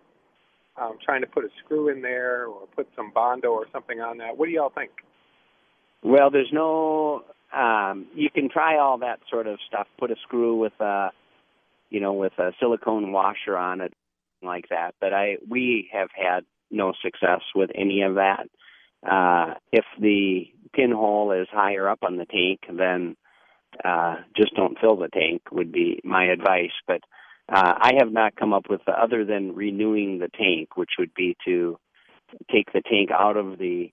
um, 0.82 0.98
trying 1.04 1.22
to 1.22 1.28
put 1.28 1.46
a 1.46 1.50
screw 1.64 1.90
in 1.90 2.02
there 2.02 2.46
or 2.48 2.68
put 2.76 2.88
some 2.96 3.12
bondo 3.14 3.50
or 3.50 3.66
something 3.72 4.00
on 4.00 4.18
that. 4.18 4.38
What 4.38 4.48
do 4.48 4.52
y'all 4.52 4.72
think? 4.74 4.92
Well, 6.04 6.32
there's 6.32 6.52
no. 6.52 7.24
Um, 7.56 8.08
you 8.16 8.30
can 8.32 8.50
try 8.50 8.78
all 8.78 8.98
that 9.00 9.20
sort 9.30 9.48
of 9.48 9.60
stuff. 9.68 9.88
Put 10.00 10.12
a 10.12 10.16
screw 10.24 10.58
with 10.58 10.74
a, 10.80 11.12
you 11.90 12.00
know, 12.00 12.14
with 12.14 12.34
a 12.40 12.52
silicone 12.60 13.12
washer 13.12 13.56
on 13.56 13.82
it, 13.82 13.94
like 14.42 14.70
that. 14.70 14.96
But 15.00 15.14
I, 15.14 15.38
we 15.48 15.90
have 15.94 16.10
had 16.16 16.46
no 16.72 16.94
success 17.04 17.42
with 17.54 17.70
any 17.76 18.02
of 18.02 18.16
that. 18.16 18.48
Uh, 19.08 19.56
if 19.72 19.86
the 20.00 20.48
pinhole 20.74 21.32
is 21.32 21.48
higher 21.52 21.88
up 21.88 22.00
on 22.02 22.18
the 22.18 22.26
tank, 22.26 22.62
then 22.76 23.16
uh, 23.86 24.16
just 24.36 24.56
don't 24.56 24.80
fill 24.80 24.98
the 24.98 25.10
tank. 25.10 25.44
Would 25.52 25.72
be 25.72 26.02
my 26.04 26.26
advice. 26.26 26.72
But 26.88 27.02
uh, 27.52 27.74
I 27.78 27.92
have 28.00 28.12
not 28.12 28.36
come 28.36 28.54
up 28.54 28.70
with 28.70 28.82
the, 28.86 28.94
other 28.94 29.26
than 29.26 29.56
renewing 29.56 30.20
the 30.20 30.30
tank, 30.30 30.78
which 30.78 30.92
would 30.98 31.14
be 31.14 31.36
to 31.46 31.78
take 32.52 32.72
the 32.74 32.82
tank 32.82 33.10
out 33.12 33.38
of 33.38 33.58
the 33.58 33.92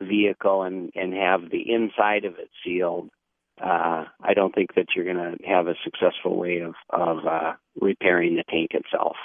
vehicle 0.00 0.62
and 0.62 0.90
and 0.94 1.12
have 1.12 1.50
the 1.50 1.70
inside 1.70 2.24
of 2.24 2.38
it 2.38 2.48
sealed, 2.64 3.10
uh, 3.62 4.04
I 4.22 4.34
don't 4.34 4.54
think 4.54 4.74
that 4.74 4.86
you're 4.94 5.04
going 5.04 5.16
to 5.16 5.46
have 5.46 5.66
a 5.66 5.74
successful 5.84 6.36
way 6.36 6.60
of 6.60 6.74
of 6.88 7.26
uh, 7.26 7.52
repairing 7.80 8.36
the 8.36 8.44
tank 8.48 8.70
itself. 8.72 9.16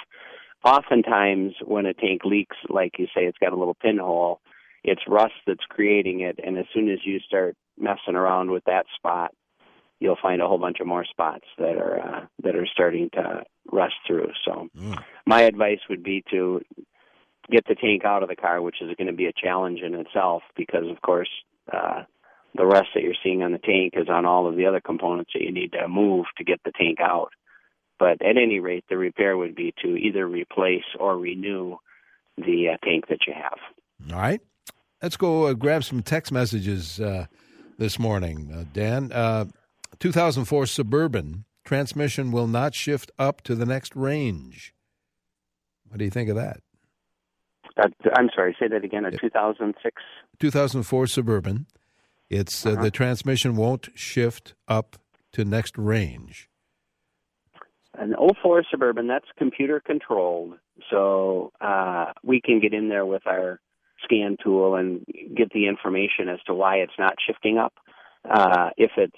Oftentimes, 0.64 1.54
when 1.64 1.86
a 1.86 1.94
tank 1.94 2.22
leaks, 2.24 2.56
like 2.68 2.98
you 2.98 3.06
say, 3.06 3.24
it's 3.24 3.38
got 3.38 3.52
a 3.52 3.56
little 3.56 3.76
pinhole. 3.80 4.40
It's 4.84 5.02
rust 5.08 5.34
that's 5.46 5.64
creating 5.68 6.20
it, 6.20 6.38
and 6.44 6.58
as 6.58 6.66
soon 6.72 6.88
as 6.90 6.98
you 7.04 7.18
start 7.20 7.56
messing 7.78 8.14
around 8.14 8.50
with 8.50 8.64
that 8.64 8.86
spot, 8.96 9.32
you'll 10.00 10.18
find 10.20 10.42
a 10.42 10.46
whole 10.46 10.58
bunch 10.58 10.78
of 10.80 10.86
more 10.86 11.04
spots 11.04 11.44
that 11.58 11.76
are 11.76 12.00
uh, 12.00 12.26
that 12.42 12.56
are 12.56 12.66
starting 12.66 13.10
to 13.14 13.42
rust 13.72 13.94
through. 14.06 14.30
So, 14.44 14.68
Mm. 14.76 15.02
my 15.26 15.42
advice 15.42 15.80
would 15.88 16.02
be 16.02 16.22
to 16.30 16.60
get 17.50 17.64
the 17.66 17.74
tank 17.74 18.04
out 18.04 18.22
of 18.22 18.28
the 18.28 18.36
car, 18.36 18.60
which 18.60 18.82
is 18.82 18.94
going 18.96 19.06
to 19.06 19.12
be 19.12 19.26
a 19.26 19.32
challenge 19.32 19.80
in 19.80 19.94
itself 19.94 20.42
because, 20.56 20.88
of 20.90 21.00
course, 21.02 21.28
uh, 21.72 22.02
the 22.56 22.66
rust 22.66 22.88
that 22.94 23.02
you're 23.02 23.14
seeing 23.22 23.42
on 23.42 23.52
the 23.52 23.58
tank 23.58 23.94
is 23.96 24.08
on 24.08 24.24
all 24.24 24.46
of 24.48 24.56
the 24.56 24.66
other 24.66 24.80
components 24.80 25.30
that 25.34 25.42
you 25.42 25.52
need 25.52 25.72
to 25.72 25.88
move 25.88 26.26
to 26.38 26.44
get 26.44 26.60
the 26.64 26.72
tank 26.72 26.98
out. 27.00 27.30
But 27.98 28.20
at 28.22 28.36
any 28.36 28.60
rate, 28.60 28.84
the 28.88 28.98
repair 28.98 29.36
would 29.36 29.54
be 29.54 29.72
to 29.82 29.96
either 29.96 30.26
replace 30.26 30.84
or 30.98 31.16
renew 31.16 31.76
the 32.36 32.70
uh, 32.74 32.76
tank 32.84 33.08
that 33.08 33.26
you 33.26 33.32
have. 33.34 33.58
All 34.12 34.20
right. 34.20 34.40
Let's 35.02 35.16
go 35.16 35.46
uh, 35.46 35.54
grab 35.54 35.84
some 35.84 36.02
text 36.02 36.32
messages 36.32 37.00
uh, 37.00 37.26
this 37.78 37.98
morning, 37.98 38.50
uh, 38.52 38.64
Dan. 38.72 39.12
Uh, 39.96 39.98
2004 40.00 40.66
Suburban 40.66 41.44
transmission 41.64 42.30
will 42.30 42.46
not 42.46 42.74
shift 42.74 43.10
up 43.18 43.40
to 43.42 43.54
the 43.54 43.66
next 43.66 43.96
range. 43.96 44.74
What 45.88 45.98
do 45.98 46.04
you 46.04 46.10
think 46.10 46.28
of 46.28 46.36
that? 46.36 46.60
Uh, 47.76 47.88
I'm 48.16 48.28
sorry, 48.34 48.56
say 48.58 48.68
that 48.68 48.84
again. 48.84 49.04
A 49.04 49.10
2006. 49.10 50.02
2004 50.38 51.06
Suburban. 51.06 51.66
It's 52.30 52.64
uh, 52.66 52.70
Uh-huh. 52.70 52.82
the 52.82 52.90
transmission 52.90 53.56
won't 53.56 53.88
shift 53.94 54.54
up 54.68 54.96
to 55.32 55.44
next 55.44 55.76
range. 55.78 56.48
An 57.98 58.14
04 58.42 58.64
Suburban, 58.70 59.06
that's 59.06 59.26
computer 59.38 59.80
controlled. 59.80 60.54
So 60.90 61.52
uh, 61.60 62.12
we 62.22 62.40
can 62.42 62.60
get 62.60 62.74
in 62.74 62.88
there 62.90 63.06
with 63.06 63.26
our 63.26 63.60
scan 64.04 64.36
tool 64.42 64.74
and 64.76 65.04
get 65.34 65.50
the 65.52 65.66
information 65.66 66.28
as 66.28 66.38
to 66.46 66.54
why 66.54 66.76
it's 66.76 66.92
not 66.98 67.14
shifting 67.26 67.56
up. 67.58 67.72
Uh, 68.28 68.70
if 68.76 68.90
it's 68.98 69.16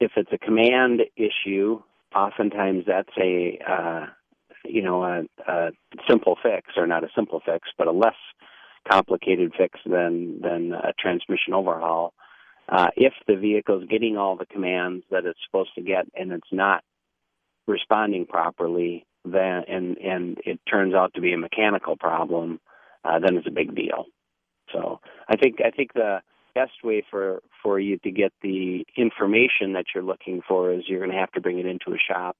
if 0.00 0.12
it's 0.16 0.32
a 0.32 0.38
command 0.38 1.02
issue, 1.16 1.80
oftentimes 2.14 2.84
that's 2.86 3.16
a 3.18 3.58
uh, 3.68 4.06
you 4.64 4.82
know 4.82 5.02
a, 5.04 5.22
a 5.50 5.70
simple 6.08 6.36
fix, 6.42 6.72
or 6.76 6.86
not 6.86 7.04
a 7.04 7.08
simple 7.14 7.40
fix, 7.44 7.68
but 7.76 7.86
a 7.86 7.92
less 7.92 8.14
complicated 8.90 9.52
fix 9.56 9.78
than 9.86 10.40
than 10.40 10.72
a 10.72 10.92
transmission 10.98 11.54
overhaul. 11.54 12.12
Uh, 12.68 12.88
if 12.96 13.12
the 13.26 13.36
vehicle 13.36 13.82
is 13.82 13.88
getting 13.88 14.16
all 14.16 14.36
the 14.36 14.46
commands 14.46 15.04
that 15.10 15.26
it's 15.26 15.38
supposed 15.46 15.74
to 15.74 15.82
get 15.82 16.06
and 16.14 16.32
it's 16.32 16.52
not 16.52 16.82
responding 17.66 18.26
properly, 18.26 19.06
then 19.24 19.64
and 19.68 19.98
and 19.98 20.38
it 20.44 20.60
turns 20.70 20.94
out 20.94 21.12
to 21.14 21.20
be 21.20 21.32
a 21.32 21.38
mechanical 21.38 21.96
problem, 21.96 22.60
uh, 23.04 23.18
then 23.18 23.36
it's 23.36 23.46
a 23.46 23.52
big 23.52 23.74
deal. 23.74 24.06
So 24.72 25.00
I 25.28 25.36
think 25.36 25.56
I 25.64 25.70
think 25.70 25.92
the 25.92 26.20
best 26.54 26.84
way 26.84 27.04
for 27.10 27.42
for 27.62 27.80
you 27.80 27.98
to 27.98 28.10
get 28.10 28.32
the 28.42 28.84
information 28.96 29.72
that 29.72 29.86
you're 29.94 30.04
looking 30.04 30.40
for 30.46 30.72
is 30.72 30.82
you're 30.86 31.00
going 31.00 31.10
to 31.10 31.18
have 31.18 31.32
to 31.32 31.40
bring 31.40 31.58
it 31.58 31.66
into 31.66 31.92
a 31.92 31.98
shop 31.98 32.36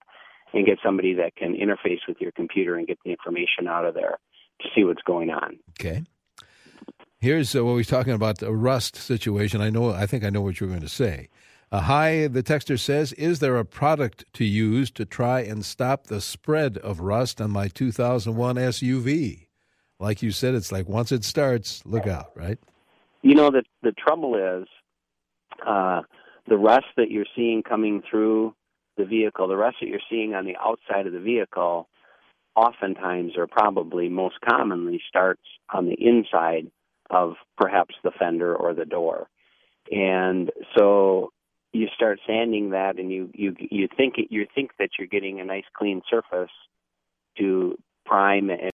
and 0.53 0.67
get 0.67 0.79
somebody 0.85 1.15
that 1.15 1.35
can 1.37 1.55
interface 1.55 2.01
with 2.07 2.19
your 2.21 2.33
computer 2.33 2.77
and 2.77 2.87
get 2.87 2.99
the 3.05 3.11
information 3.11 3.67
out 3.67 3.85
of 3.85 3.95
there 3.95 4.19
to 4.61 4.69
see 4.75 4.85
what's 4.85 5.03
going 5.03 5.31
on. 5.31 5.59
Okay. 5.81 6.05
Here's 7.19 7.57
uh, 7.57 7.65
what 7.65 7.75
we're 7.75 7.85
talking 7.85 8.13
about 8.13 8.39
the 8.39 8.53
rust 8.53 8.97
situation. 8.97 9.61
I 9.61 9.71
know. 9.71 9.91
I 9.91 10.07
think 10.07 10.25
I 10.25 10.31
know 10.31 10.43
what 10.43 10.61
you're 10.61 10.69
going 10.69 10.81
to 10.81 10.89
say. 10.89 11.29
Uh, 11.73 11.81
hi, 11.81 12.29
the 12.29 12.43
texter 12.43 12.79
says, 12.79 13.13
is 13.15 13.41
there 13.41 13.57
a 13.57 13.65
product 13.65 14.25
to 14.35 14.45
use 14.45 14.91
to 14.93 15.05
try 15.05 15.41
and 15.41 15.65
stop 15.65 16.07
the 16.07 16.21
spread 16.21 16.79
of 16.79 17.01
rust 17.01 17.41
on 17.41 17.51
my 17.51 17.67
2001 17.67 18.57
SUV? 18.57 19.49
Like 19.99 20.23
you 20.23 20.31
said, 20.31 20.55
it's 20.55 20.71
like 20.71 20.87
once 20.87 21.11
it 21.11 21.25
starts, 21.25 21.83
look 21.85 22.07
out, 22.07 22.31
right? 22.37 22.59
You 23.25 23.35
know 23.35 23.51
that 23.51 23.65
the 23.83 23.93
trouble 23.93 24.35
is 24.37 24.69
uh, 25.67 26.03
the 26.47 26.59
rust 26.59 26.85
that 26.99 27.11
you're 27.11 27.25
seeing 27.35 27.63
coming 27.63 28.03
through 28.09 28.55
the 28.99 29.07
vehicle, 29.07 29.49
the 29.49 29.57
rust 29.57 29.79
that 29.81 29.89
you're 29.89 29.99
seeing 30.11 30.35
on 30.35 30.45
the 30.45 30.57
outside 30.61 31.07
of 31.07 31.15
the 31.15 31.21
vehicle, 31.21 31.89
oftentimes 32.55 33.33
or 33.39 33.47
probably 33.47 34.11
most 34.11 34.37
commonly 34.47 35.01
starts 35.09 35.41
on 35.73 35.87
the 35.87 35.97
inside 35.99 36.71
of 37.09 37.37
perhaps 37.57 37.95
the 38.05 38.11
fender 38.11 38.55
or 38.55 38.75
the 38.75 38.85
door. 38.85 39.27
And 39.91 40.51
so 40.77 41.33
you 41.73 41.89
start 41.97 42.21
sanding 42.27 42.71
that 42.71 42.99
and 42.99 43.11
you 43.11 43.31
you 43.33 43.57
you 43.59 43.89
think 43.97 44.19
it, 44.19 44.29
you 44.31 44.47
think 44.55 44.73
that 44.79 44.91
you're 44.99 45.09
getting 45.09 45.41
a 45.41 45.45
nice 45.47 45.65
clean 45.75 46.03
surface 46.11 46.53
to 47.39 47.79
prime 48.05 48.51
it 48.51 48.75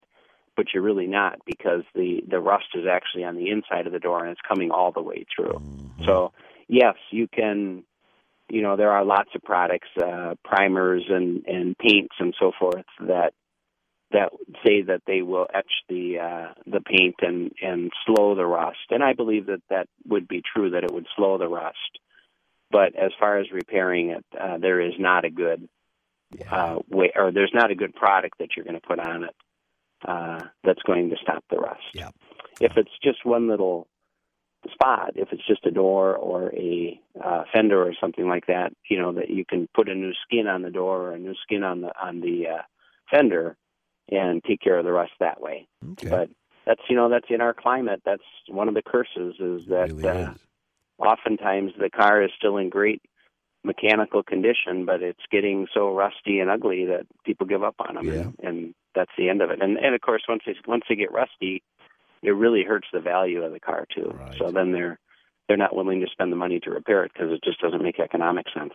but 0.60 0.74
you're 0.74 0.84
really 0.84 1.08
not 1.08 1.40
because 1.46 1.84
the 1.96 2.22
the 2.30 2.38
rust 2.38 2.66
is 2.76 2.84
actually 2.86 3.24
on 3.24 3.38
the 3.38 3.50
inside 3.50 3.88
of 3.88 3.94
the 3.94 4.00
door 4.00 4.26
and 4.26 4.32
it's 4.32 4.42
coming 4.46 4.72
all 4.72 4.92
the 4.92 5.02
way 5.02 5.26
through. 5.34 5.62
So 6.06 6.34
yes, 6.68 6.96
you 7.12 7.30
can. 7.30 7.84
You 8.52 8.64
know 8.64 8.76
there 8.76 8.92
are 8.92 9.06
lots 9.06 9.30
of 9.36 9.44
products, 9.44 9.88
uh, 10.04 10.34
primers 10.44 11.04
and 11.08 11.46
and 11.46 11.78
paints 11.78 12.16
and 12.20 12.34
so 12.38 12.52
forth 12.60 12.84
that 13.00 13.32
that 14.12 14.32
say 14.66 14.82
that 14.82 15.04
they 15.08 15.22
will 15.22 15.48
etch 15.54 15.72
the 15.88 16.18
uh, 16.20 16.54
the 16.66 16.82
paint 16.82 17.16
and 17.22 17.54
and 17.62 17.92
slow 18.06 18.36
the 18.36 18.46
rust. 18.46 18.90
And 18.90 19.02
I 19.02 19.14
believe 19.14 19.46
that 19.46 19.62
that 19.70 19.88
would 20.08 20.28
be 20.28 20.42
true 20.42 20.72
that 20.72 20.84
it 20.84 20.92
would 20.92 21.06
slow 21.16 21.38
the 21.38 21.48
rust. 21.48 22.00
But 22.70 22.96
as 22.96 23.12
far 23.18 23.38
as 23.38 23.46
repairing 23.52 24.10
it, 24.10 24.26
uh, 24.38 24.58
there 24.58 24.82
is 24.82 24.94
not 25.00 25.24
a 25.24 25.30
good 25.30 25.70
uh, 26.52 26.80
way, 26.90 27.12
or 27.16 27.32
there's 27.32 27.54
not 27.54 27.72
a 27.72 27.76
good 27.76 27.96
product 27.96 28.40
that 28.40 28.50
you're 28.58 28.66
going 28.66 28.82
to 28.82 28.88
put 28.88 29.00
on 29.00 29.24
it 29.24 29.36
uh, 30.06 30.42
that's 30.64 30.82
going 30.84 31.10
to 31.10 31.16
stop 31.22 31.44
the 31.50 31.58
rust. 31.58 31.82
Yeah. 31.94 32.10
If 32.60 32.78
it's 32.78 32.92
just 33.04 33.26
one 33.26 33.48
little 33.48 33.88
spot, 34.72 35.12
if 35.16 35.30
it's 35.32 35.46
just 35.48 35.66
a 35.66 35.72
door 35.72 36.16
or 36.16 36.54
a 36.54 37.00
uh, 37.24 37.44
fender 37.54 37.82
or 37.82 37.94
something 38.00 38.28
like 38.28 38.48
that, 38.48 38.74
you 38.90 39.00
know 39.00 39.14
that 39.14 39.30
you 39.30 39.46
can 39.46 39.68
put 39.74 39.90
a 39.90 39.96
new 39.96 40.12
skin 40.24 40.48
on 40.48 40.62
the 40.62 40.70
door 40.70 41.02
or 41.04 41.14
a 41.14 41.20
new 41.20 41.36
skin 41.44 41.64
on 41.64 41.82
the 41.82 41.92
on 42.02 42.22
the 42.22 42.48
uh, 42.48 42.62
fender 43.10 43.56
and 44.12 44.44
take 44.44 44.62
care 44.62 44.78
of 44.78 44.86
the 44.86 44.92
rust 44.92 45.14
that 45.20 45.40
way. 45.40 45.68
Okay. 45.92 46.10
But 46.10 46.30
that's 46.66 46.82
you 46.90 46.96
know 46.96 47.10
that's 47.10 47.28
in 47.30 47.42
our 47.42 47.54
climate. 47.54 48.02
That's 48.06 48.24
one 48.48 48.68
of 48.68 48.74
the 48.74 48.82
curses 48.82 49.36
is 49.40 49.68
that 49.68 49.92
really 49.92 50.08
uh, 50.08 50.32
is. 50.32 50.40
oftentimes 50.98 51.72
the 51.80 51.90
car 51.90 52.22
is 52.22 52.32
still 52.38 52.58
in 52.58 52.70
great 52.70 53.02
mechanical 53.64 54.24
condition, 54.24 54.86
but 54.86 55.02
it's 55.02 55.24
getting 55.32 55.68
so 55.74 55.94
rusty 55.94 56.40
and 56.40 56.50
ugly 56.50 56.86
that 56.86 57.06
people 57.26 57.46
give 57.46 57.64
up 57.64 57.76
on 57.80 57.96
them. 57.96 58.08
Yeah. 58.08 58.14
And, 58.14 58.36
and 58.42 58.76
that's 59.00 59.12
the 59.18 59.30
end 59.30 59.42
of 59.42 59.50
it. 59.50 59.62
And 59.62 59.78
and 59.78 59.96
of 59.96 60.02
course, 60.02 60.24
once 60.28 60.44
they 60.46 60.56
once 60.68 60.84
they 60.90 60.96
get 60.96 61.12
rusty, 61.12 61.64
it 62.22 62.32
really 62.32 62.64
hurts 62.64 62.88
the 62.92 63.00
value 63.00 63.44
of 63.44 63.54
the 63.54 63.60
car 63.60 63.86
too. 63.96 64.12
Right. 64.14 64.36
So 64.38 64.52
then 64.52 64.74
they're 64.74 65.00
they're 65.48 65.58
not 65.58 65.76
willing 65.76 66.02
to 66.02 66.08
spend 66.12 66.32
the 66.32 66.36
money 66.36 66.60
to 66.60 66.70
repair 66.70 67.06
it 67.06 67.12
because 67.14 67.32
it 67.32 67.42
just 67.44 67.62
doesn't 67.62 67.82
make 67.82 68.00
economic 68.00 68.46
sense. 68.54 68.74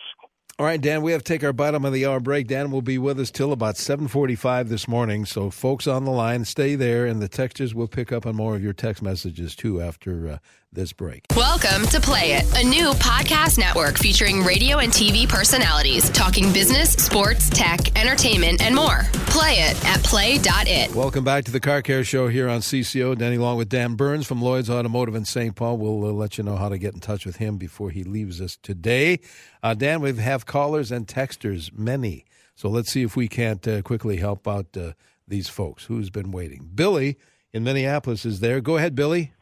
All 0.57 0.67
right, 0.67 0.81
Dan, 0.81 1.03
we 1.03 1.11
have 1.11 1.25
to 1.25 1.33
take 1.33 1.43
our 1.43 1.53
bottom 1.53 1.85
of 1.85 1.93
the 1.93 2.07
hour 2.07 2.21
break. 2.21 2.47
Dan 2.47 2.71
will 2.71 2.81
be 2.81 2.97
with 2.97 3.19
us 3.19 3.31
till 3.31 3.53
about 3.53 3.77
7:45 3.77 4.69
this 4.69 4.89
morning. 4.89 5.25
So 5.25 5.51
folks 5.51 5.87
on 5.87 6.05
the 6.05 6.11
line, 6.11 6.45
stay 6.45 6.75
there 6.75 7.07
and 7.07 7.21
the 7.21 7.29
texters 7.29 7.75
will 7.75 7.89
pick 7.89 8.13
up 8.13 8.25
on 8.25 8.37
more 8.37 8.55
of 8.55 8.63
your 8.63 8.73
text 8.73 9.03
messages 9.03 9.55
too 9.55 9.83
after 9.83 10.29
uh, 10.29 10.39
this 10.75 10.93
break. 10.93 11.25
Welcome 11.37 11.87
to 11.87 12.01
Play 12.01 12.33
It, 12.33 12.45
a 12.59 12.69
new 12.69 12.91
podcast 12.95 13.59
network 13.59 13.97
featuring 13.97 14.43
radio 14.43 14.79
and 14.79 14.93
TV 14.93 15.29
personalities 15.29 16.11
talking 16.11 16.53
business, 16.53 16.93
sports, 16.93 17.49
tech, 17.49 17.99
entertainment, 17.99 18.61
and 18.61 18.75
more. 18.75 19.03
Play 19.27 19.61
it 19.61 19.85
at 19.87 20.03
play.it. 20.03 20.95
Welcome 20.95 21.25
back 21.25 21.45
to 21.45 21.51
the 21.51 21.61
Car 21.61 21.83
Care 21.83 22.05
Show 22.05 22.29
here 22.29 22.49
on 22.49 22.61
CCO. 22.61 23.17
Danny 23.17 23.37
along 23.37 23.57
with 23.57 23.69
Dan 23.69 23.95
Burns 23.95 24.27
from 24.27 24.43
Lloyd's 24.43 24.69
Automotive 24.69 25.15
in 25.15 25.25
St. 25.25 25.55
Paul. 25.55 25.79
We'll 25.79 26.05
uh, 26.05 26.13
let 26.13 26.39
you 26.39 26.45
know 26.45 26.57
how 26.57 26.69
to 26.69 26.79
get 26.79 26.95
in 26.95 27.01
touch 27.01 27.25
with 27.25 27.37
him 27.37 27.57
before 27.57 27.91
he 27.91 28.05
leaves 28.05 28.41
us 28.41 28.57
today. 28.63 29.21
Uh, 29.63 29.75
Dan, 29.75 30.01
we 30.01 30.13
have 30.15 30.47
callers 30.47 30.93
and 30.93 31.07
texters, 31.07 31.77
many. 31.77 32.25
So 32.55 32.69
let's 32.69 32.91
see 32.91 33.03
if 33.03 33.17
we 33.17 33.29
can't 33.29 33.67
uh, 33.67 33.83
quickly 33.83 34.17
help 34.17 34.47
out 34.47 34.77
uh, 34.77 34.93
these 35.27 35.49
folks. 35.49 35.85
Who's 35.87 36.11
been 36.11 36.31
waiting? 36.31 36.71
Billy 36.75 37.17
in 37.53 37.65
Minneapolis 37.65 38.25
is 38.25 38.41
there. 38.41 38.61
Go 38.61 38.77
ahead, 38.77 38.95
Billy. 38.95 39.33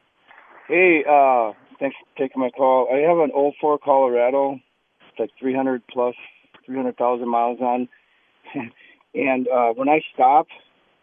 Hey, 0.73 1.05
uh, 1.07 1.53
thanks 1.79 1.95
for 2.01 2.19
taking 2.19 2.41
my 2.41 2.49
call. 2.49 2.89
I 2.91 3.07
have 3.07 3.19
an 3.19 3.31
04 3.61 3.79
Colorado. 3.85 4.55
It's 4.55 5.19
like 5.19 5.29
300 5.39 5.83
plus, 5.87 6.15
300,000 6.65 7.29
miles 7.29 7.59
on. 7.61 7.91
and 9.15 9.49
uh, 9.49 9.75
when 9.75 9.91
I 9.91 10.01
stop 10.15 10.47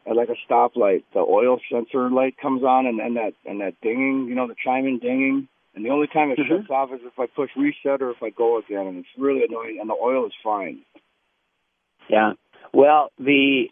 at 0.10 0.16
like 0.16 0.30
a 0.30 0.52
stoplight, 0.52 1.04
the 1.14 1.20
oil 1.20 1.60
sensor 1.72 2.10
light 2.10 2.34
comes 2.42 2.64
on 2.64 2.88
and, 2.88 3.00
and 3.00 3.16
that 3.18 3.34
and 3.46 3.62
that 3.62 3.76
dinging, 3.84 4.26
you 4.28 4.34
know, 4.34 4.48
the 4.48 4.56
chiming 4.66 4.98
dinging. 4.98 5.48
And 5.76 5.86
the 5.86 5.92
only 5.92 6.08
time 6.08 6.32
it 6.32 6.40
shuts 6.50 6.72
off 6.72 6.90
is 6.92 7.02
if 7.04 7.20
I 7.20 7.28
push 7.28 7.52
reset 7.56 8.02
or 8.02 8.10
if 8.10 8.24
I 8.24 8.32
go 8.32 8.58
again, 8.58 8.88
and 8.88 8.98
it's 8.98 9.08
really 9.20 9.44
annoying. 9.48 9.78
And 9.80 9.88
the 9.88 9.94
oil 9.94 10.26
is 10.26 10.34
fine. 10.44 10.82
Yeah. 12.10 12.32
Well, 12.74 13.12
the 13.20 13.66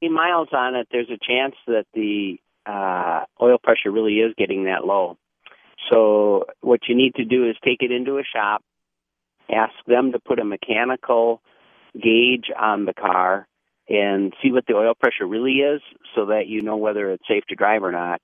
miles 0.00 0.48
on 0.52 0.76
it, 0.76 0.88
there's 0.90 1.10
a 1.10 1.18
chance 1.22 1.56
that 1.66 1.84
the 1.92 2.38
uh, 2.64 3.26
oil 3.38 3.58
pressure 3.62 3.90
really 3.90 4.14
is 4.14 4.32
getting 4.38 4.64
that 4.64 4.86
low. 4.86 5.18
So 5.90 6.44
what 6.60 6.80
you 6.88 6.96
need 6.96 7.14
to 7.16 7.24
do 7.24 7.48
is 7.48 7.56
take 7.64 7.78
it 7.80 7.92
into 7.92 8.18
a 8.18 8.22
shop, 8.24 8.62
ask 9.52 9.74
them 9.86 10.12
to 10.12 10.18
put 10.18 10.38
a 10.38 10.44
mechanical 10.44 11.42
gauge 11.94 12.50
on 12.58 12.84
the 12.84 12.94
car 12.94 13.46
and 13.88 14.32
see 14.42 14.50
what 14.50 14.66
the 14.66 14.74
oil 14.74 14.94
pressure 14.98 15.26
really 15.26 15.58
is 15.58 15.80
so 16.14 16.26
that 16.26 16.48
you 16.48 16.62
know 16.62 16.76
whether 16.76 17.10
it's 17.12 17.26
safe 17.28 17.44
to 17.48 17.54
drive 17.54 17.82
or 17.82 17.92
not. 17.92 18.20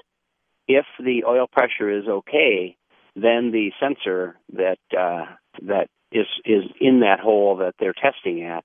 If 0.66 0.86
the 0.98 1.24
oil 1.26 1.46
pressure 1.46 1.90
is 1.90 2.08
okay, 2.08 2.76
then 3.14 3.50
the 3.52 3.70
sensor 3.80 4.36
that 4.54 4.78
uh, 4.96 5.26
that 5.62 5.88
is 6.10 6.26
is 6.44 6.64
in 6.80 7.00
that 7.00 7.20
hole 7.20 7.56
that 7.58 7.74
they're 7.78 7.94
testing 7.94 8.42
at 8.42 8.64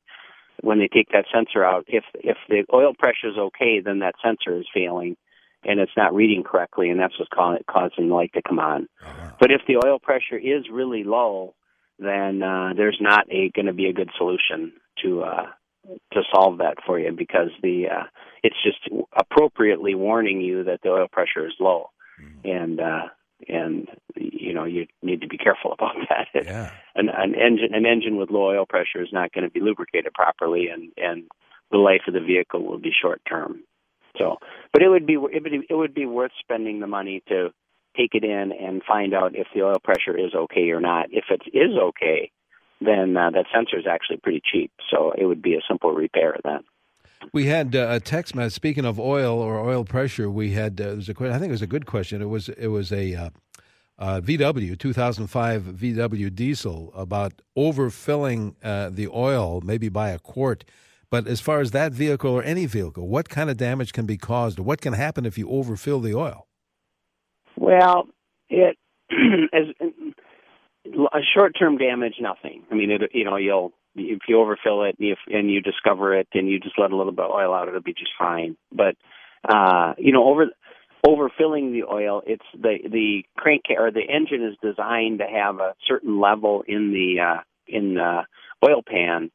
when 0.61 0.79
they 0.79 0.87
take 0.87 1.09
that 1.09 1.25
sensor 1.33 1.63
out 1.63 1.85
if 1.87 2.03
if 2.15 2.37
the 2.49 2.63
oil 2.73 2.93
pressure 2.97 3.29
is 3.29 3.37
okay 3.37 3.79
then 3.83 3.99
that 3.99 4.15
sensor 4.23 4.57
is 4.59 4.65
failing 4.73 5.15
and 5.63 5.79
it's 5.79 5.91
not 5.97 6.13
reading 6.13 6.43
correctly 6.43 6.89
and 6.89 6.99
that's 6.99 7.17
what's 7.19 7.31
causing 7.33 7.63
causing 7.69 8.09
the 8.09 8.15
light 8.15 8.31
to 8.33 8.41
come 8.47 8.59
on 8.59 8.87
but 9.39 9.51
if 9.51 9.61
the 9.67 9.81
oil 9.85 9.99
pressure 9.99 10.37
is 10.37 10.65
really 10.71 11.03
low 11.03 11.53
then 11.99 12.43
uh, 12.43 12.73
there's 12.75 12.97
not 13.01 13.25
a 13.31 13.49
going 13.55 13.65
to 13.65 13.73
be 13.73 13.87
a 13.87 13.93
good 13.93 14.09
solution 14.17 14.71
to 15.03 15.23
uh, 15.23 15.47
to 16.13 16.21
solve 16.33 16.57
that 16.59 16.75
for 16.85 16.99
you 16.99 17.11
because 17.11 17.49
the 17.63 17.85
uh, 17.87 18.03
it's 18.43 18.57
just 18.63 18.79
appropriately 19.15 19.95
warning 19.95 20.41
you 20.41 20.63
that 20.63 20.79
the 20.83 20.89
oil 20.89 21.07
pressure 21.11 21.47
is 21.47 21.53
low 21.59 21.89
and 22.43 22.79
uh, 22.79 23.07
and 23.47 23.87
you 24.15 24.53
know 24.53 24.65
you 24.65 24.87
need 25.01 25.21
to 25.21 25.27
be 25.27 25.37
careful 25.37 25.71
about 25.73 25.95
that. 26.09 26.27
Yeah. 26.45 26.71
An, 26.95 27.09
an 27.09 27.35
engine 27.35 27.73
an 27.73 27.85
engine 27.85 28.17
with 28.17 28.31
low 28.31 28.49
oil 28.49 28.65
pressure 28.65 29.01
is 29.01 29.09
not 29.11 29.31
going 29.31 29.43
to 29.43 29.49
be 29.49 29.59
lubricated 29.59 30.13
properly, 30.13 30.67
and 30.67 30.91
and 30.97 31.23
the 31.71 31.77
life 31.77 32.01
of 32.07 32.13
the 32.13 32.21
vehicle 32.21 32.63
will 32.63 32.79
be 32.79 32.91
short 32.99 33.21
term. 33.27 33.63
So, 34.17 34.37
but 34.73 34.81
it 34.81 34.89
would 34.89 35.05
be 35.05 35.13
it 35.13 35.75
would, 35.75 35.93
be 35.93 36.05
worth 36.05 36.31
spending 36.39 36.79
the 36.79 36.87
money 36.87 37.21
to 37.27 37.49
take 37.95 38.11
it 38.13 38.23
in 38.23 38.51
and 38.51 38.81
find 38.83 39.13
out 39.13 39.35
if 39.35 39.47
the 39.53 39.63
oil 39.63 39.79
pressure 39.83 40.17
is 40.17 40.33
okay 40.33 40.69
or 40.71 40.79
not. 40.79 41.07
If 41.11 41.25
it 41.29 41.41
is 41.53 41.77
okay, 41.77 42.31
then 42.81 43.17
uh, 43.17 43.31
that 43.31 43.45
sensor 43.53 43.77
is 43.77 43.85
actually 43.89 44.17
pretty 44.17 44.41
cheap, 44.51 44.71
so 44.91 45.11
it 45.17 45.25
would 45.25 45.41
be 45.41 45.55
a 45.55 45.61
simple 45.67 45.91
repair 45.91 46.37
then. 46.43 46.61
We 47.33 47.45
had 47.45 47.75
uh, 47.75 47.87
a 47.89 47.99
text 47.99 48.35
message. 48.35 48.53
Speaking 48.53 48.85
of 48.85 48.99
oil 48.99 49.39
or 49.39 49.59
oil 49.59 49.83
pressure, 49.83 50.29
we 50.29 50.51
had 50.51 50.79
uh, 50.79 50.85
there's 50.85 51.09
a 51.09 51.13
que- 51.13 51.29
I 51.29 51.39
think 51.39 51.49
it 51.49 51.51
was 51.51 51.61
a 51.61 51.67
good 51.67 51.85
question. 51.85 52.21
It 52.21 52.29
was 52.29 52.49
it 52.49 52.67
was 52.67 52.91
a 52.91 53.15
uh, 53.15 53.29
uh, 53.99 54.21
VW 54.21 54.77
2005 54.77 55.63
VW 55.63 56.33
diesel 56.33 56.91
about 56.95 57.41
overfilling 57.57 58.55
uh, 58.63 58.89
the 58.91 59.07
oil 59.07 59.61
maybe 59.61 59.89
by 59.89 60.09
a 60.09 60.19
quart. 60.19 60.63
But 61.09 61.27
as 61.27 61.39
far 61.39 61.61
as 61.61 61.71
that 61.71 61.93
vehicle 61.93 62.31
or 62.31 62.43
any 62.43 62.65
vehicle, 62.65 63.07
what 63.07 63.29
kind 63.29 63.49
of 63.49 63.57
damage 63.57 63.93
can 63.93 64.05
be 64.05 64.17
caused, 64.17 64.59
or 64.59 64.63
what 64.63 64.81
can 64.81 64.93
happen 64.93 65.25
if 65.25 65.37
you 65.37 65.49
overfill 65.49 66.01
the 66.01 66.13
oil? 66.13 66.47
Well, 67.55 68.07
it 68.49 68.77
as 69.53 69.67
a 71.13 71.19
short-term 71.33 71.77
damage, 71.77 72.15
nothing. 72.19 72.63
I 72.71 72.75
mean, 72.75 72.91
it 72.91 73.01
you 73.13 73.23
know 73.23 73.37
you'll 73.37 73.73
if 73.95 74.19
you 74.27 74.39
overfill 74.39 74.83
it 74.83 74.95
and 74.99 75.07
you, 75.07 75.15
and 75.27 75.51
you 75.51 75.61
discover 75.61 76.17
it 76.17 76.27
and 76.33 76.47
you 76.47 76.59
just 76.59 76.77
let 76.77 76.91
a 76.91 76.95
little 76.95 77.11
bit 77.11 77.25
of 77.25 77.31
oil 77.31 77.53
out, 77.53 77.67
it'll 77.67 77.81
be 77.81 77.93
just 77.93 78.11
fine. 78.17 78.55
But 78.71 78.95
uh, 79.47 79.93
you 79.97 80.11
know, 80.11 80.27
over 80.27 80.47
overfilling 81.05 81.71
the 81.71 81.83
oil, 81.91 82.21
it's 82.25 82.45
the 82.53 82.77
the 82.83 83.23
crank 83.37 83.63
or 83.77 83.91
the 83.91 84.01
engine 84.01 84.43
is 84.43 84.57
designed 84.61 85.19
to 85.19 85.25
have 85.25 85.59
a 85.59 85.73
certain 85.87 86.19
level 86.19 86.63
in 86.67 86.91
the 86.91 87.21
uh, 87.21 87.41
in 87.67 87.95
the 87.95 88.21
oil 88.67 88.81
pan, 88.85 89.31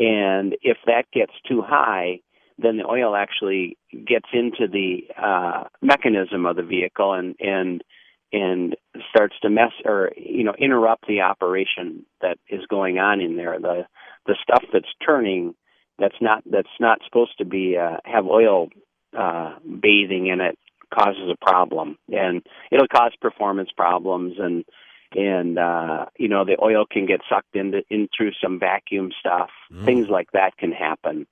and 0.00 0.56
if 0.62 0.78
that 0.86 1.04
gets 1.12 1.32
too 1.46 1.62
high, 1.62 2.20
then 2.58 2.78
the 2.78 2.86
oil 2.86 3.14
actually 3.14 3.76
gets 3.92 4.26
into 4.32 4.66
the 4.66 5.02
uh, 5.16 5.64
mechanism 5.82 6.46
of 6.46 6.56
the 6.56 6.62
vehicle 6.62 7.12
and 7.12 7.36
and 7.38 7.84
and 8.32 8.76
starts 9.10 9.34
to 9.42 9.50
mess 9.50 9.72
or 9.84 10.10
you 10.16 10.42
know 10.42 10.54
interrupt 10.58 11.06
the 11.06 11.20
operation 11.20 12.06
that 12.22 12.38
is 12.48 12.64
going 12.70 12.98
on 12.98 13.20
in 13.20 13.36
there. 13.36 13.58
The 13.60 13.86
the 14.26 14.36
stuff 14.42 14.64
that's 14.72 14.88
turning 15.04 15.54
that's 15.98 16.20
not 16.20 16.42
that's 16.50 16.68
not 16.80 17.00
supposed 17.04 17.36
to 17.38 17.44
be 17.44 17.76
uh, 17.76 17.98
have 18.04 18.24
oil 18.24 18.68
uh, 19.16 19.56
bathing 19.82 20.28
in 20.28 20.40
it 20.40 20.58
causes 20.94 21.30
a 21.30 21.44
problem, 21.44 21.98
and 22.08 22.42
it'll 22.72 22.88
cause 22.88 23.12
performance 23.20 23.70
problems 23.76 24.34
and 24.38 24.64
and 25.14 25.58
uh, 25.58 26.06
you 26.16 26.28
know 26.28 26.44
the 26.44 26.56
oil 26.62 26.84
can 26.90 27.06
get 27.06 27.20
sucked 27.28 27.56
into 27.56 27.82
in 27.90 28.08
through 28.16 28.32
some 28.42 28.58
vacuum 28.58 29.10
stuff. 29.18 29.50
Mm. 29.72 29.84
Things 29.84 30.08
like 30.08 30.32
that 30.32 30.56
can 30.56 30.72
happen. 30.72 31.26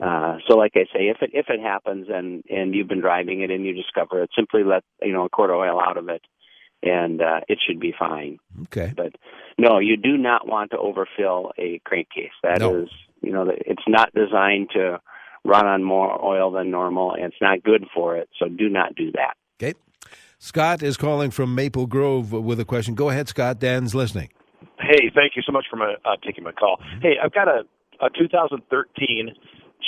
Uh, 0.00 0.36
so, 0.46 0.56
like 0.56 0.72
I 0.74 0.84
say, 0.92 1.08
if 1.08 1.18
it 1.22 1.30
if 1.32 1.46
it 1.48 1.60
happens 1.60 2.08
and 2.10 2.44
and 2.50 2.74
you've 2.74 2.88
been 2.88 3.00
driving 3.00 3.40
it 3.40 3.50
and 3.50 3.64
you 3.64 3.72
discover 3.72 4.22
it, 4.22 4.30
simply 4.36 4.62
let 4.62 4.84
you 5.02 5.12
know 5.12 5.24
a 5.24 5.28
quart 5.28 5.50
of 5.50 5.56
oil 5.56 5.80
out 5.80 5.96
of 5.96 6.08
it, 6.08 6.22
and 6.82 7.22
uh, 7.22 7.40
it 7.48 7.58
should 7.66 7.80
be 7.80 7.94
fine. 7.98 8.38
Okay. 8.64 8.92
But 8.94 9.14
no, 9.58 9.78
you 9.78 9.96
do 9.96 10.18
not 10.18 10.46
want 10.46 10.72
to 10.72 10.78
overfill 10.78 11.52
a 11.58 11.80
crankcase. 11.84 12.32
That 12.42 12.60
is, 12.60 12.60
No. 12.62 12.86
you 13.22 13.32
know, 13.32 13.50
it's 13.50 13.82
not 13.88 14.12
designed 14.14 14.70
to 14.74 15.00
run 15.44 15.66
on 15.66 15.82
more 15.82 16.22
oil 16.22 16.50
than 16.50 16.70
normal, 16.70 17.14
and 17.14 17.24
it's 17.24 17.40
not 17.40 17.62
good 17.62 17.86
for 17.94 18.16
it. 18.16 18.28
So 18.38 18.48
do 18.48 18.68
not 18.68 18.94
do 18.94 19.12
that. 19.12 19.34
Okay. 19.62 19.78
Scott 20.38 20.82
is 20.82 20.96
calling 20.96 21.30
from 21.30 21.54
Maple 21.54 21.86
Grove 21.86 22.30
with 22.32 22.60
a 22.60 22.64
question. 22.64 22.94
Go 22.94 23.08
ahead, 23.08 23.28
Scott. 23.28 23.58
Dan's 23.58 23.94
listening. 23.94 24.28
Hey, 24.78 25.10
thank 25.14 25.32
you 25.34 25.42
so 25.46 25.52
much 25.52 25.64
for 25.70 25.76
my, 25.76 25.94
uh, 26.04 26.16
taking 26.24 26.44
my 26.44 26.52
call. 26.52 26.78
Hey, 27.00 27.14
I've 27.22 27.32
got 27.32 27.48
a, 27.48 27.62
a 28.04 28.10
2013 28.10 29.30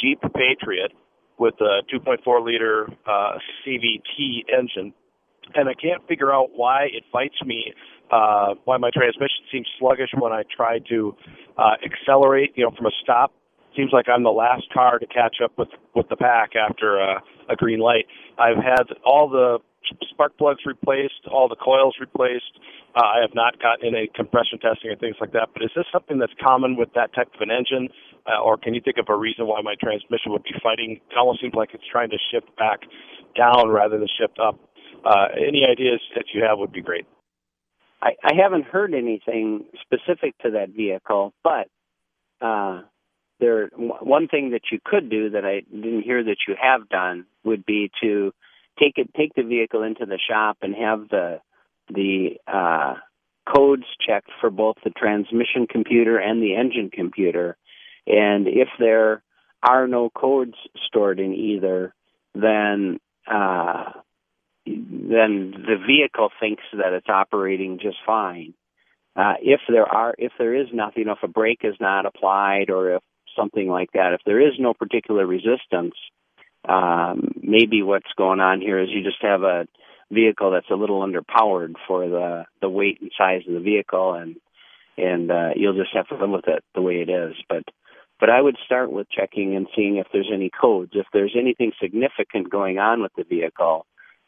Jeep 0.00 0.20
Patriot 0.34 0.92
with 1.38 1.54
a 1.60 1.82
2.4 1.94 2.44
liter 2.44 2.88
uh, 3.06 3.38
CVT 3.66 4.44
engine, 4.50 4.94
and 5.54 5.68
I 5.68 5.74
can't 5.74 6.06
figure 6.08 6.32
out 6.32 6.50
why 6.54 6.84
it 6.84 7.04
fights 7.12 7.36
me. 7.44 7.72
Uh, 8.10 8.54
why 8.64 8.78
my 8.78 8.88
transmission 8.90 9.44
seems 9.52 9.66
sluggish 9.78 10.08
when 10.18 10.32
I 10.32 10.42
try 10.56 10.78
to 10.88 11.14
uh, 11.58 11.74
accelerate, 11.84 12.52
you 12.54 12.64
know, 12.64 12.70
from 12.74 12.86
a 12.86 12.90
stop. 13.02 13.34
Seems 13.76 13.92
like 13.92 14.06
I'm 14.08 14.22
the 14.22 14.30
last 14.30 14.64
car 14.72 14.98
to 14.98 15.06
catch 15.06 15.36
up 15.44 15.52
with 15.58 15.68
with 15.94 16.08
the 16.08 16.16
pack 16.16 16.52
after 16.56 16.98
uh, 17.00 17.20
a 17.50 17.54
green 17.54 17.80
light. 17.80 18.06
I've 18.38 18.56
had 18.56 18.84
all 19.04 19.28
the 19.28 19.58
spark 20.10 20.36
plugs 20.38 20.60
replaced, 20.66 21.26
all 21.30 21.48
the 21.48 21.56
coils 21.56 21.94
replaced. 22.00 22.58
Uh, 22.94 23.04
I 23.04 23.20
have 23.20 23.34
not 23.34 23.60
gotten 23.60 23.94
any 23.94 24.08
compression 24.14 24.58
testing 24.58 24.90
or 24.90 24.96
things 24.96 25.16
like 25.20 25.32
that. 25.32 25.50
But 25.52 25.62
is 25.62 25.70
this 25.76 25.86
something 25.92 26.18
that's 26.18 26.32
common 26.42 26.76
with 26.76 26.92
that 26.94 27.14
type 27.14 27.28
of 27.34 27.40
an 27.40 27.50
engine, 27.50 27.88
uh, 28.26 28.42
or 28.42 28.56
can 28.56 28.74
you 28.74 28.80
think 28.80 28.98
of 28.98 29.06
a 29.08 29.16
reason 29.16 29.46
why 29.46 29.60
my 29.62 29.74
transmission 29.80 30.32
would 30.32 30.42
be 30.44 30.54
fighting? 30.62 31.00
It 31.10 31.16
almost 31.16 31.40
seems 31.40 31.54
like 31.54 31.70
it's 31.74 31.86
trying 31.90 32.10
to 32.10 32.18
shift 32.32 32.48
back 32.56 32.80
down 33.36 33.68
rather 33.68 33.98
than 33.98 34.08
shift 34.18 34.38
up. 34.38 34.58
Uh, 35.04 35.28
any 35.36 35.64
ideas 35.64 36.00
that 36.16 36.24
you 36.34 36.42
have 36.42 36.58
would 36.58 36.72
be 36.72 36.82
great. 36.82 37.06
I, 38.02 38.10
I 38.22 38.34
haven't 38.40 38.64
heard 38.64 38.94
anything 38.94 39.66
specific 39.82 40.38
to 40.38 40.52
that 40.52 40.70
vehicle, 40.70 41.32
but 41.42 41.68
uh, 42.40 42.82
there 43.40 43.70
one 43.76 44.28
thing 44.28 44.50
that 44.50 44.62
you 44.70 44.78
could 44.84 45.10
do 45.10 45.30
that 45.30 45.44
I 45.44 45.60
didn't 45.60 46.02
hear 46.02 46.22
that 46.22 46.38
you 46.46 46.54
have 46.60 46.88
done 46.88 47.26
would 47.44 47.64
be 47.64 47.90
to 48.02 48.32
take 48.78 48.94
it 48.96 49.12
take 49.14 49.34
the 49.34 49.42
vehicle 49.42 49.82
into 49.82 50.06
the 50.06 50.18
shop 50.18 50.58
and 50.62 50.74
have 50.74 51.08
the 51.08 51.40
the 51.88 52.36
uh, 52.46 52.94
codes 53.52 53.84
checked 54.06 54.30
for 54.40 54.50
both 54.50 54.76
the 54.84 54.90
transmission 54.90 55.66
computer 55.68 56.18
and 56.18 56.42
the 56.42 56.54
engine 56.54 56.90
computer, 56.92 57.56
and 58.06 58.46
if 58.46 58.68
there 58.78 59.22
are 59.62 59.88
no 59.88 60.10
codes 60.10 60.54
stored 60.86 61.18
in 61.18 61.34
either, 61.34 61.94
then 62.34 62.98
uh, 63.26 63.92
then 64.66 65.52
the 65.52 65.76
vehicle 65.86 66.30
thinks 66.40 66.62
that 66.72 66.92
it's 66.92 67.08
operating 67.08 67.78
just 67.80 67.96
fine. 68.06 68.54
Uh, 69.16 69.34
if 69.42 69.60
there 69.68 69.86
are, 69.86 70.14
if 70.18 70.32
there 70.38 70.54
is 70.54 70.68
nothing, 70.72 71.04
if 71.08 71.18
a 71.22 71.28
brake 71.28 71.62
is 71.64 71.74
not 71.80 72.06
applied, 72.06 72.70
or 72.70 72.96
if 72.96 73.02
something 73.36 73.68
like 73.68 73.90
that, 73.92 74.12
if 74.12 74.20
there 74.24 74.40
is 74.40 74.54
no 74.58 74.74
particular 74.74 75.26
resistance, 75.26 75.94
um, 76.66 77.32
maybe 77.42 77.82
what's 77.82 78.12
going 78.16 78.40
on 78.40 78.60
here 78.60 78.78
is 78.78 78.88
you 78.90 79.02
just 79.02 79.22
have 79.22 79.42
a 79.42 79.66
vehicle 80.10 80.50
that's 80.50 80.70
a 80.70 80.74
little 80.74 81.00
underpowered 81.06 81.74
for 81.86 82.08
the 82.08 82.44
the 82.60 82.68
weight 82.68 83.00
and 83.00 83.10
size 83.16 83.42
of 83.46 83.54
the 83.54 83.60
vehicle, 83.60 84.14
and 84.14 84.36
and 84.96 85.30
uh, 85.30 85.50
you'll 85.54 85.76
just 85.76 85.94
have 85.94 86.08
to 86.08 86.16
live 86.16 86.30
with 86.30 86.48
it 86.48 86.64
the 86.74 86.82
way 86.82 86.96
it 86.96 87.08
is. 87.08 87.34
But 87.48 87.64
but 88.20 88.30
I 88.30 88.40
would 88.40 88.56
start 88.64 88.90
with 88.90 89.08
checking 89.10 89.54
and 89.54 89.68
seeing 89.76 89.96
if 89.96 90.06
there's 90.12 90.30
any 90.32 90.50
codes. 90.50 90.92
If 90.94 91.06
there's 91.12 91.36
anything 91.38 91.72
significant 91.80 92.50
going 92.50 92.78
on 92.78 93.02
with 93.02 93.12
the 93.16 93.22
vehicle, 93.22 93.86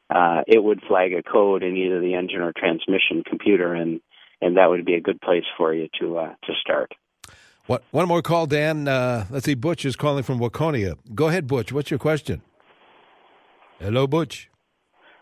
uh, 0.08 0.42
it 0.46 0.62
would 0.62 0.80
flag 0.86 1.12
a 1.12 1.22
code 1.22 1.62
in 1.62 1.76
either 1.76 2.00
the 2.00 2.14
engine 2.14 2.40
or 2.40 2.52
transmission 2.56 3.24
computer, 3.26 3.74
and 3.74 4.00
and 4.40 4.56
that 4.56 4.70
would 4.70 4.84
be 4.84 4.94
a 4.94 5.00
good 5.00 5.20
place 5.20 5.44
for 5.56 5.74
you 5.74 5.88
to 6.00 6.18
uh, 6.18 6.34
to 6.44 6.52
start. 6.60 6.92
What, 7.70 7.84
one 7.92 8.08
more 8.08 8.20
call, 8.20 8.46
Dan. 8.46 8.88
Uh, 8.88 9.26
let's 9.30 9.46
see. 9.46 9.54
Butch 9.54 9.84
is 9.84 9.94
calling 9.94 10.24
from 10.24 10.40
Waconia. 10.40 10.96
Go 11.14 11.28
ahead, 11.28 11.46
Butch. 11.46 11.70
What's 11.70 11.88
your 11.88 12.00
question? 12.00 12.42
Hello, 13.78 14.08
Butch. 14.08 14.50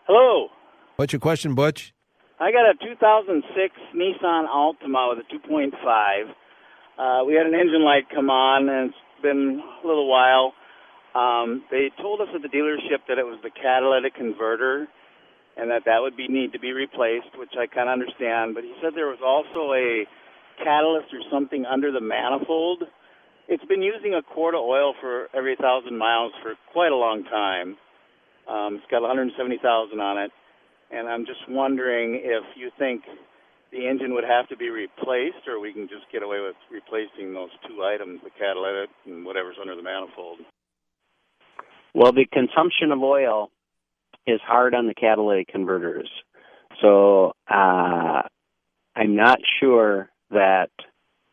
Hello. 0.07 0.47
What's 0.95 1.13
your 1.13 1.19
question, 1.19 1.53
Butch? 1.53 1.93
I 2.39 2.51
got 2.51 2.65
a 2.65 2.73
2006 2.73 3.75
Nissan 3.95 4.49
Altima 4.49 5.15
with 5.15 5.23
a 5.23 5.47
2.5. 5.47 5.69
Uh, 6.97 7.23
we 7.23 7.35
had 7.35 7.45
an 7.45 7.53
engine 7.53 7.85
light 7.85 8.09
come 8.09 8.31
on, 8.31 8.67
and 8.67 8.89
it's 8.89 9.21
been 9.21 9.61
a 9.83 9.87
little 9.87 10.09
while. 10.09 10.53
Um, 11.13 11.61
they 11.69 11.91
told 12.01 12.19
us 12.19 12.29
at 12.33 12.41
the 12.41 12.47
dealership 12.47 13.05
that 13.09 13.19
it 13.19 13.27
was 13.27 13.37
the 13.43 13.51
catalytic 13.51 14.15
converter, 14.15 14.87
and 15.55 15.69
that 15.69 15.83
that 15.85 16.01
would 16.01 16.17
be 16.17 16.27
need 16.27 16.53
to 16.53 16.59
be 16.59 16.71
replaced, 16.71 17.29
which 17.37 17.53
I 17.53 17.67
kind 17.67 17.89
of 17.89 17.93
understand. 17.93 18.55
But 18.55 18.63
he 18.63 18.73
said 18.81 18.93
there 18.95 19.05
was 19.05 19.21
also 19.21 19.73
a 19.73 20.09
catalyst 20.63 21.13
or 21.13 21.21
something 21.31 21.65
under 21.65 21.91
the 21.91 22.01
manifold. 22.01 22.83
It's 23.47 23.65
been 23.65 23.81
using 23.81 24.13
a 24.13 24.21
quart 24.21 24.53
of 24.53 24.61
oil 24.61 24.93
for 25.01 25.27
every 25.33 25.55
thousand 25.55 25.97
miles 25.97 26.33
for 26.43 26.53
quite 26.71 26.91
a 26.91 26.95
long 26.95 27.23
time. 27.23 27.77
Um, 28.47 28.75
it's 28.75 28.91
got 28.91 29.01
170,000 29.01 29.99
on 29.99 30.17
it, 30.17 30.31
and 30.91 31.07
I'm 31.07 31.25
just 31.25 31.41
wondering 31.49 32.21
if 32.23 32.43
you 32.55 32.71
think 32.77 33.03
the 33.71 33.87
engine 33.87 34.13
would 34.15 34.23
have 34.23 34.47
to 34.49 34.57
be 34.57 34.69
replaced, 34.69 35.47
or 35.47 35.59
we 35.59 35.73
can 35.73 35.87
just 35.87 36.09
get 36.11 36.23
away 36.23 36.39
with 36.41 36.55
replacing 36.71 37.33
those 37.33 37.49
two 37.67 37.83
items, 37.83 38.21
the 38.23 38.31
catalytic 38.31 38.89
and 39.05 39.25
whatever's 39.25 39.57
under 39.61 39.75
the 39.75 39.83
manifold. 39.83 40.39
Well, 41.93 42.11
the 42.11 42.25
consumption 42.31 42.91
of 42.91 43.01
oil 43.01 43.51
is 44.25 44.39
hard 44.45 44.73
on 44.73 44.87
the 44.87 44.93
catalytic 44.93 45.47
converters. 45.47 46.09
So 46.81 47.33
uh, 47.49 48.21
I'm 48.95 49.15
not 49.15 49.39
sure 49.59 50.09
that 50.31 50.69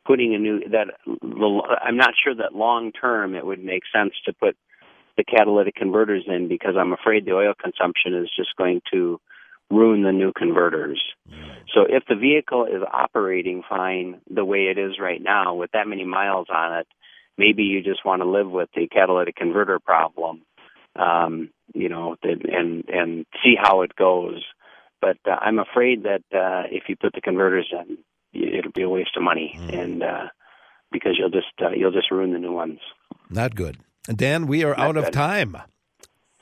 putting 0.06 0.34
a 0.34 0.38
new 0.38 0.60
that 0.70 0.88
I'm 1.82 1.96
not 1.96 2.14
sure 2.22 2.34
that 2.34 2.54
long 2.54 2.92
term 2.92 3.34
it 3.34 3.44
would 3.44 3.62
make 3.62 3.82
sense 3.94 4.12
to 4.24 4.32
put 4.32 4.56
the 5.16 5.24
catalytic 5.24 5.74
converters 5.74 6.24
in 6.26 6.48
because 6.48 6.74
I'm 6.78 6.92
afraid 6.92 7.24
the 7.24 7.32
oil 7.32 7.54
consumption 7.60 8.14
is 8.14 8.30
just 8.36 8.54
going 8.56 8.82
to 8.92 9.18
ruin 9.70 10.02
the 10.02 10.12
new 10.12 10.32
converters. 10.36 11.02
So 11.74 11.82
if 11.88 12.04
the 12.08 12.14
vehicle 12.14 12.66
is 12.66 12.82
operating 12.92 13.62
fine 13.68 14.20
the 14.30 14.44
way 14.44 14.66
it 14.70 14.78
is 14.78 14.98
right 15.00 15.20
now 15.20 15.54
with 15.54 15.72
that 15.72 15.88
many 15.88 16.04
miles 16.04 16.46
on 16.54 16.78
it, 16.78 16.86
maybe 17.36 17.64
you 17.64 17.82
just 17.82 18.04
want 18.04 18.22
to 18.22 18.28
live 18.28 18.48
with 18.48 18.68
the 18.74 18.86
catalytic 18.86 19.36
converter 19.36 19.80
problem, 19.80 20.42
um, 20.94 21.50
you 21.74 21.88
know, 21.88 22.16
and 22.22 22.84
and 22.88 23.26
see 23.42 23.54
how 23.60 23.82
it 23.82 23.96
goes. 23.96 24.44
But 25.00 25.18
uh, 25.26 25.36
I'm 25.40 25.58
afraid 25.58 26.04
that 26.04 26.22
uh, 26.32 26.68
if 26.70 26.84
you 26.88 26.96
put 26.96 27.12
the 27.12 27.20
converters 27.20 27.70
in, 27.72 27.98
it'll 28.56 28.72
be 28.72 28.82
a 28.82 28.88
waste 28.88 29.16
of 29.16 29.22
money, 29.22 29.54
mm. 29.58 29.78
and 29.78 30.02
uh, 30.02 30.26
because 30.92 31.16
you'll 31.18 31.30
just 31.30 31.52
uh, 31.62 31.70
you'll 31.70 31.92
just 31.92 32.10
ruin 32.10 32.32
the 32.32 32.38
new 32.38 32.52
ones. 32.52 32.80
Not 33.30 33.54
good. 33.54 33.78
Dan, 34.14 34.46
we 34.46 34.64
are 34.64 34.76
Not 34.76 34.78
out 34.78 34.94
good. 34.94 35.04
of 35.04 35.10
time, 35.10 35.56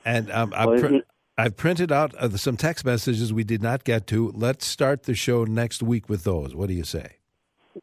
and 0.05 0.31
um, 0.31 0.51
well, 0.51 0.75
I've, 0.75 0.81
pr- 0.81 0.97
I've, 1.39 1.57
printed 1.57 1.91
out 1.91 2.15
uh, 2.17 2.37
some 2.37 2.57
text 2.57 2.85
messages 2.85 3.33
we 3.33 3.45
did 3.45 3.63
not 3.63 3.85
get 3.85 4.07
to. 4.09 4.33
Let's 4.35 4.67
start 4.67 5.05
the 5.05 5.15
show 5.15 5.45
next 5.45 5.83
week 5.83 6.09
with 6.09 6.25
those. 6.25 6.55
What 6.55 6.69
do 6.69 6.75
you 6.75 6.85
say? 6.85 7.17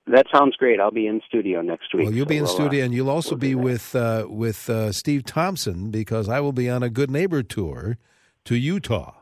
That 0.07 0.27
sounds 0.33 0.55
great. 0.55 0.79
I'll 0.79 0.91
be 0.91 1.07
in 1.07 1.21
studio 1.27 1.61
next 1.61 1.93
week. 1.93 2.05
Well, 2.05 2.13
you'll 2.13 2.25
so 2.25 2.29
be 2.29 2.37
in 2.37 2.43
we'll, 2.43 2.53
studio, 2.53 2.81
uh, 2.81 2.85
and 2.85 2.93
you'll 2.93 3.09
also 3.09 3.31
we'll 3.31 3.39
be 3.39 3.55
with 3.55 3.95
uh, 3.95 4.25
with 4.29 4.69
uh, 4.69 4.91
Steve 4.91 5.25
Thompson 5.25 5.89
because 5.91 6.29
I 6.29 6.39
will 6.39 6.53
be 6.53 6.69
on 6.69 6.83
a 6.83 6.89
good 6.89 7.11
neighbor 7.11 7.43
tour 7.43 7.97
to 8.45 8.55
Utah. 8.55 9.20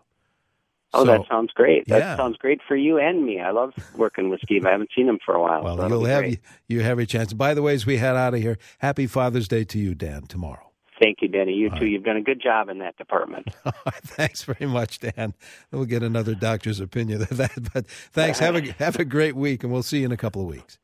Oh, 0.93 1.05
so, 1.05 1.11
that 1.11 1.27
sounds 1.29 1.51
great. 1.53 1.87
That 1.87 1.99
yeah. 1.99 2.17
sounds 2.17 2.37
great 2.37 2.61
for 2.67 2.75
you 2.75 2.97
and 2.97 3.25
me. 3.25 3.39
I 3.39 3.51
love 3.51 3.73
working 3.95 4.29
with 4.29 4.39
Steve. 4.41 4.65
I 4.65 4.71
haven't 4.71 4.89
seen 4.95 5.07
him 5.07 5.19
for 5.23 5.35
a 5.35 5.41
while. 5.41 5.63
Well, 5.63 5.77
so 5.77 5.87
you'll 5.87 6.05
have 6.05 6.25
you, 6.25 6.37
you 6.67 6.81
have 6.81 6.97
a 6.97 7.05
chance. 7.05 7.31
By 7.33 7.53
the 7.53 7.61
way, 7.61 7.75
as 7.75 7.85
we 7.85 7.97
head 7.97 8.15
out 8.15 8.33
of 8.33 8.41
here, 8.41 8.57
happy 8.79 9.05
Father's 9.05 9.47
Day 9.47 9.63
to 9.65 9.77
you, 9.77 9.93
Dan. 9.93 10.23
Tomorrow. 10.23 10.69
Thank 10.99 11.21
you, 11.21 11.27
Danny. 11.27 11.53
You 11.53 11.69
All 11.69 11.77
too. 11.77 11.85
Right. 11.85 11.91
You've 11.91 12.03
done 12.03 12.17
a 12.17 12.21
good 12.21 12.41
job 12.41 12.69
in 12.69 12.79
that 12.79 12.97
department. 12.97 13.47
thanks 14.03 14.43
very 14.43 14.65
much, 14.65 14.99
Dan. 14.99 15.33
We'll 15.71 15.85
get 15.85 16.03
another 16.03 16.35
doctor's 16.35 16.79
opinion 16.79 17.21
of 17.21 17.37
that. 17.37 17.69
But 17.73 17.87
thanks. 17.87 18.39
have 18.39 18.55
a 18.55 18.61
have 18.73 18.97
a 18.97 19.05
great 19.05 19.35
week, 19.35 19.63
and 19.63 19.71
we'll 19.71 19.83
see 19.83 19.99
you 19.99 20.05
in 20.05 20.11
a 20.11 20.17
couple 20.17 20.41
of 20.41 20.47
weeks. 20.47 20.77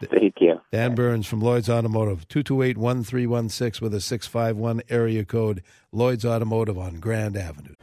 Thank 0.00 0.34
you. 0.40 0.60
Dan 0.70 0.94
Burns 0.94 1.26
from 1.26 1.40
Lloyd's 1.40 1.68
Automotive, 1.68 2.28
228 2.28 2.78
1316 2.78 3.84
with 3.84 3.94
a 3.94 4.00
651 4.00 4.82
area 4.88 5.24
code, 5.24 5.62
Lloyd's 5.90 6.24
Automotive 6.24 6.78
on 6.78 7.00
Grand 7.00 7.36
Avenue. 7.36 7.74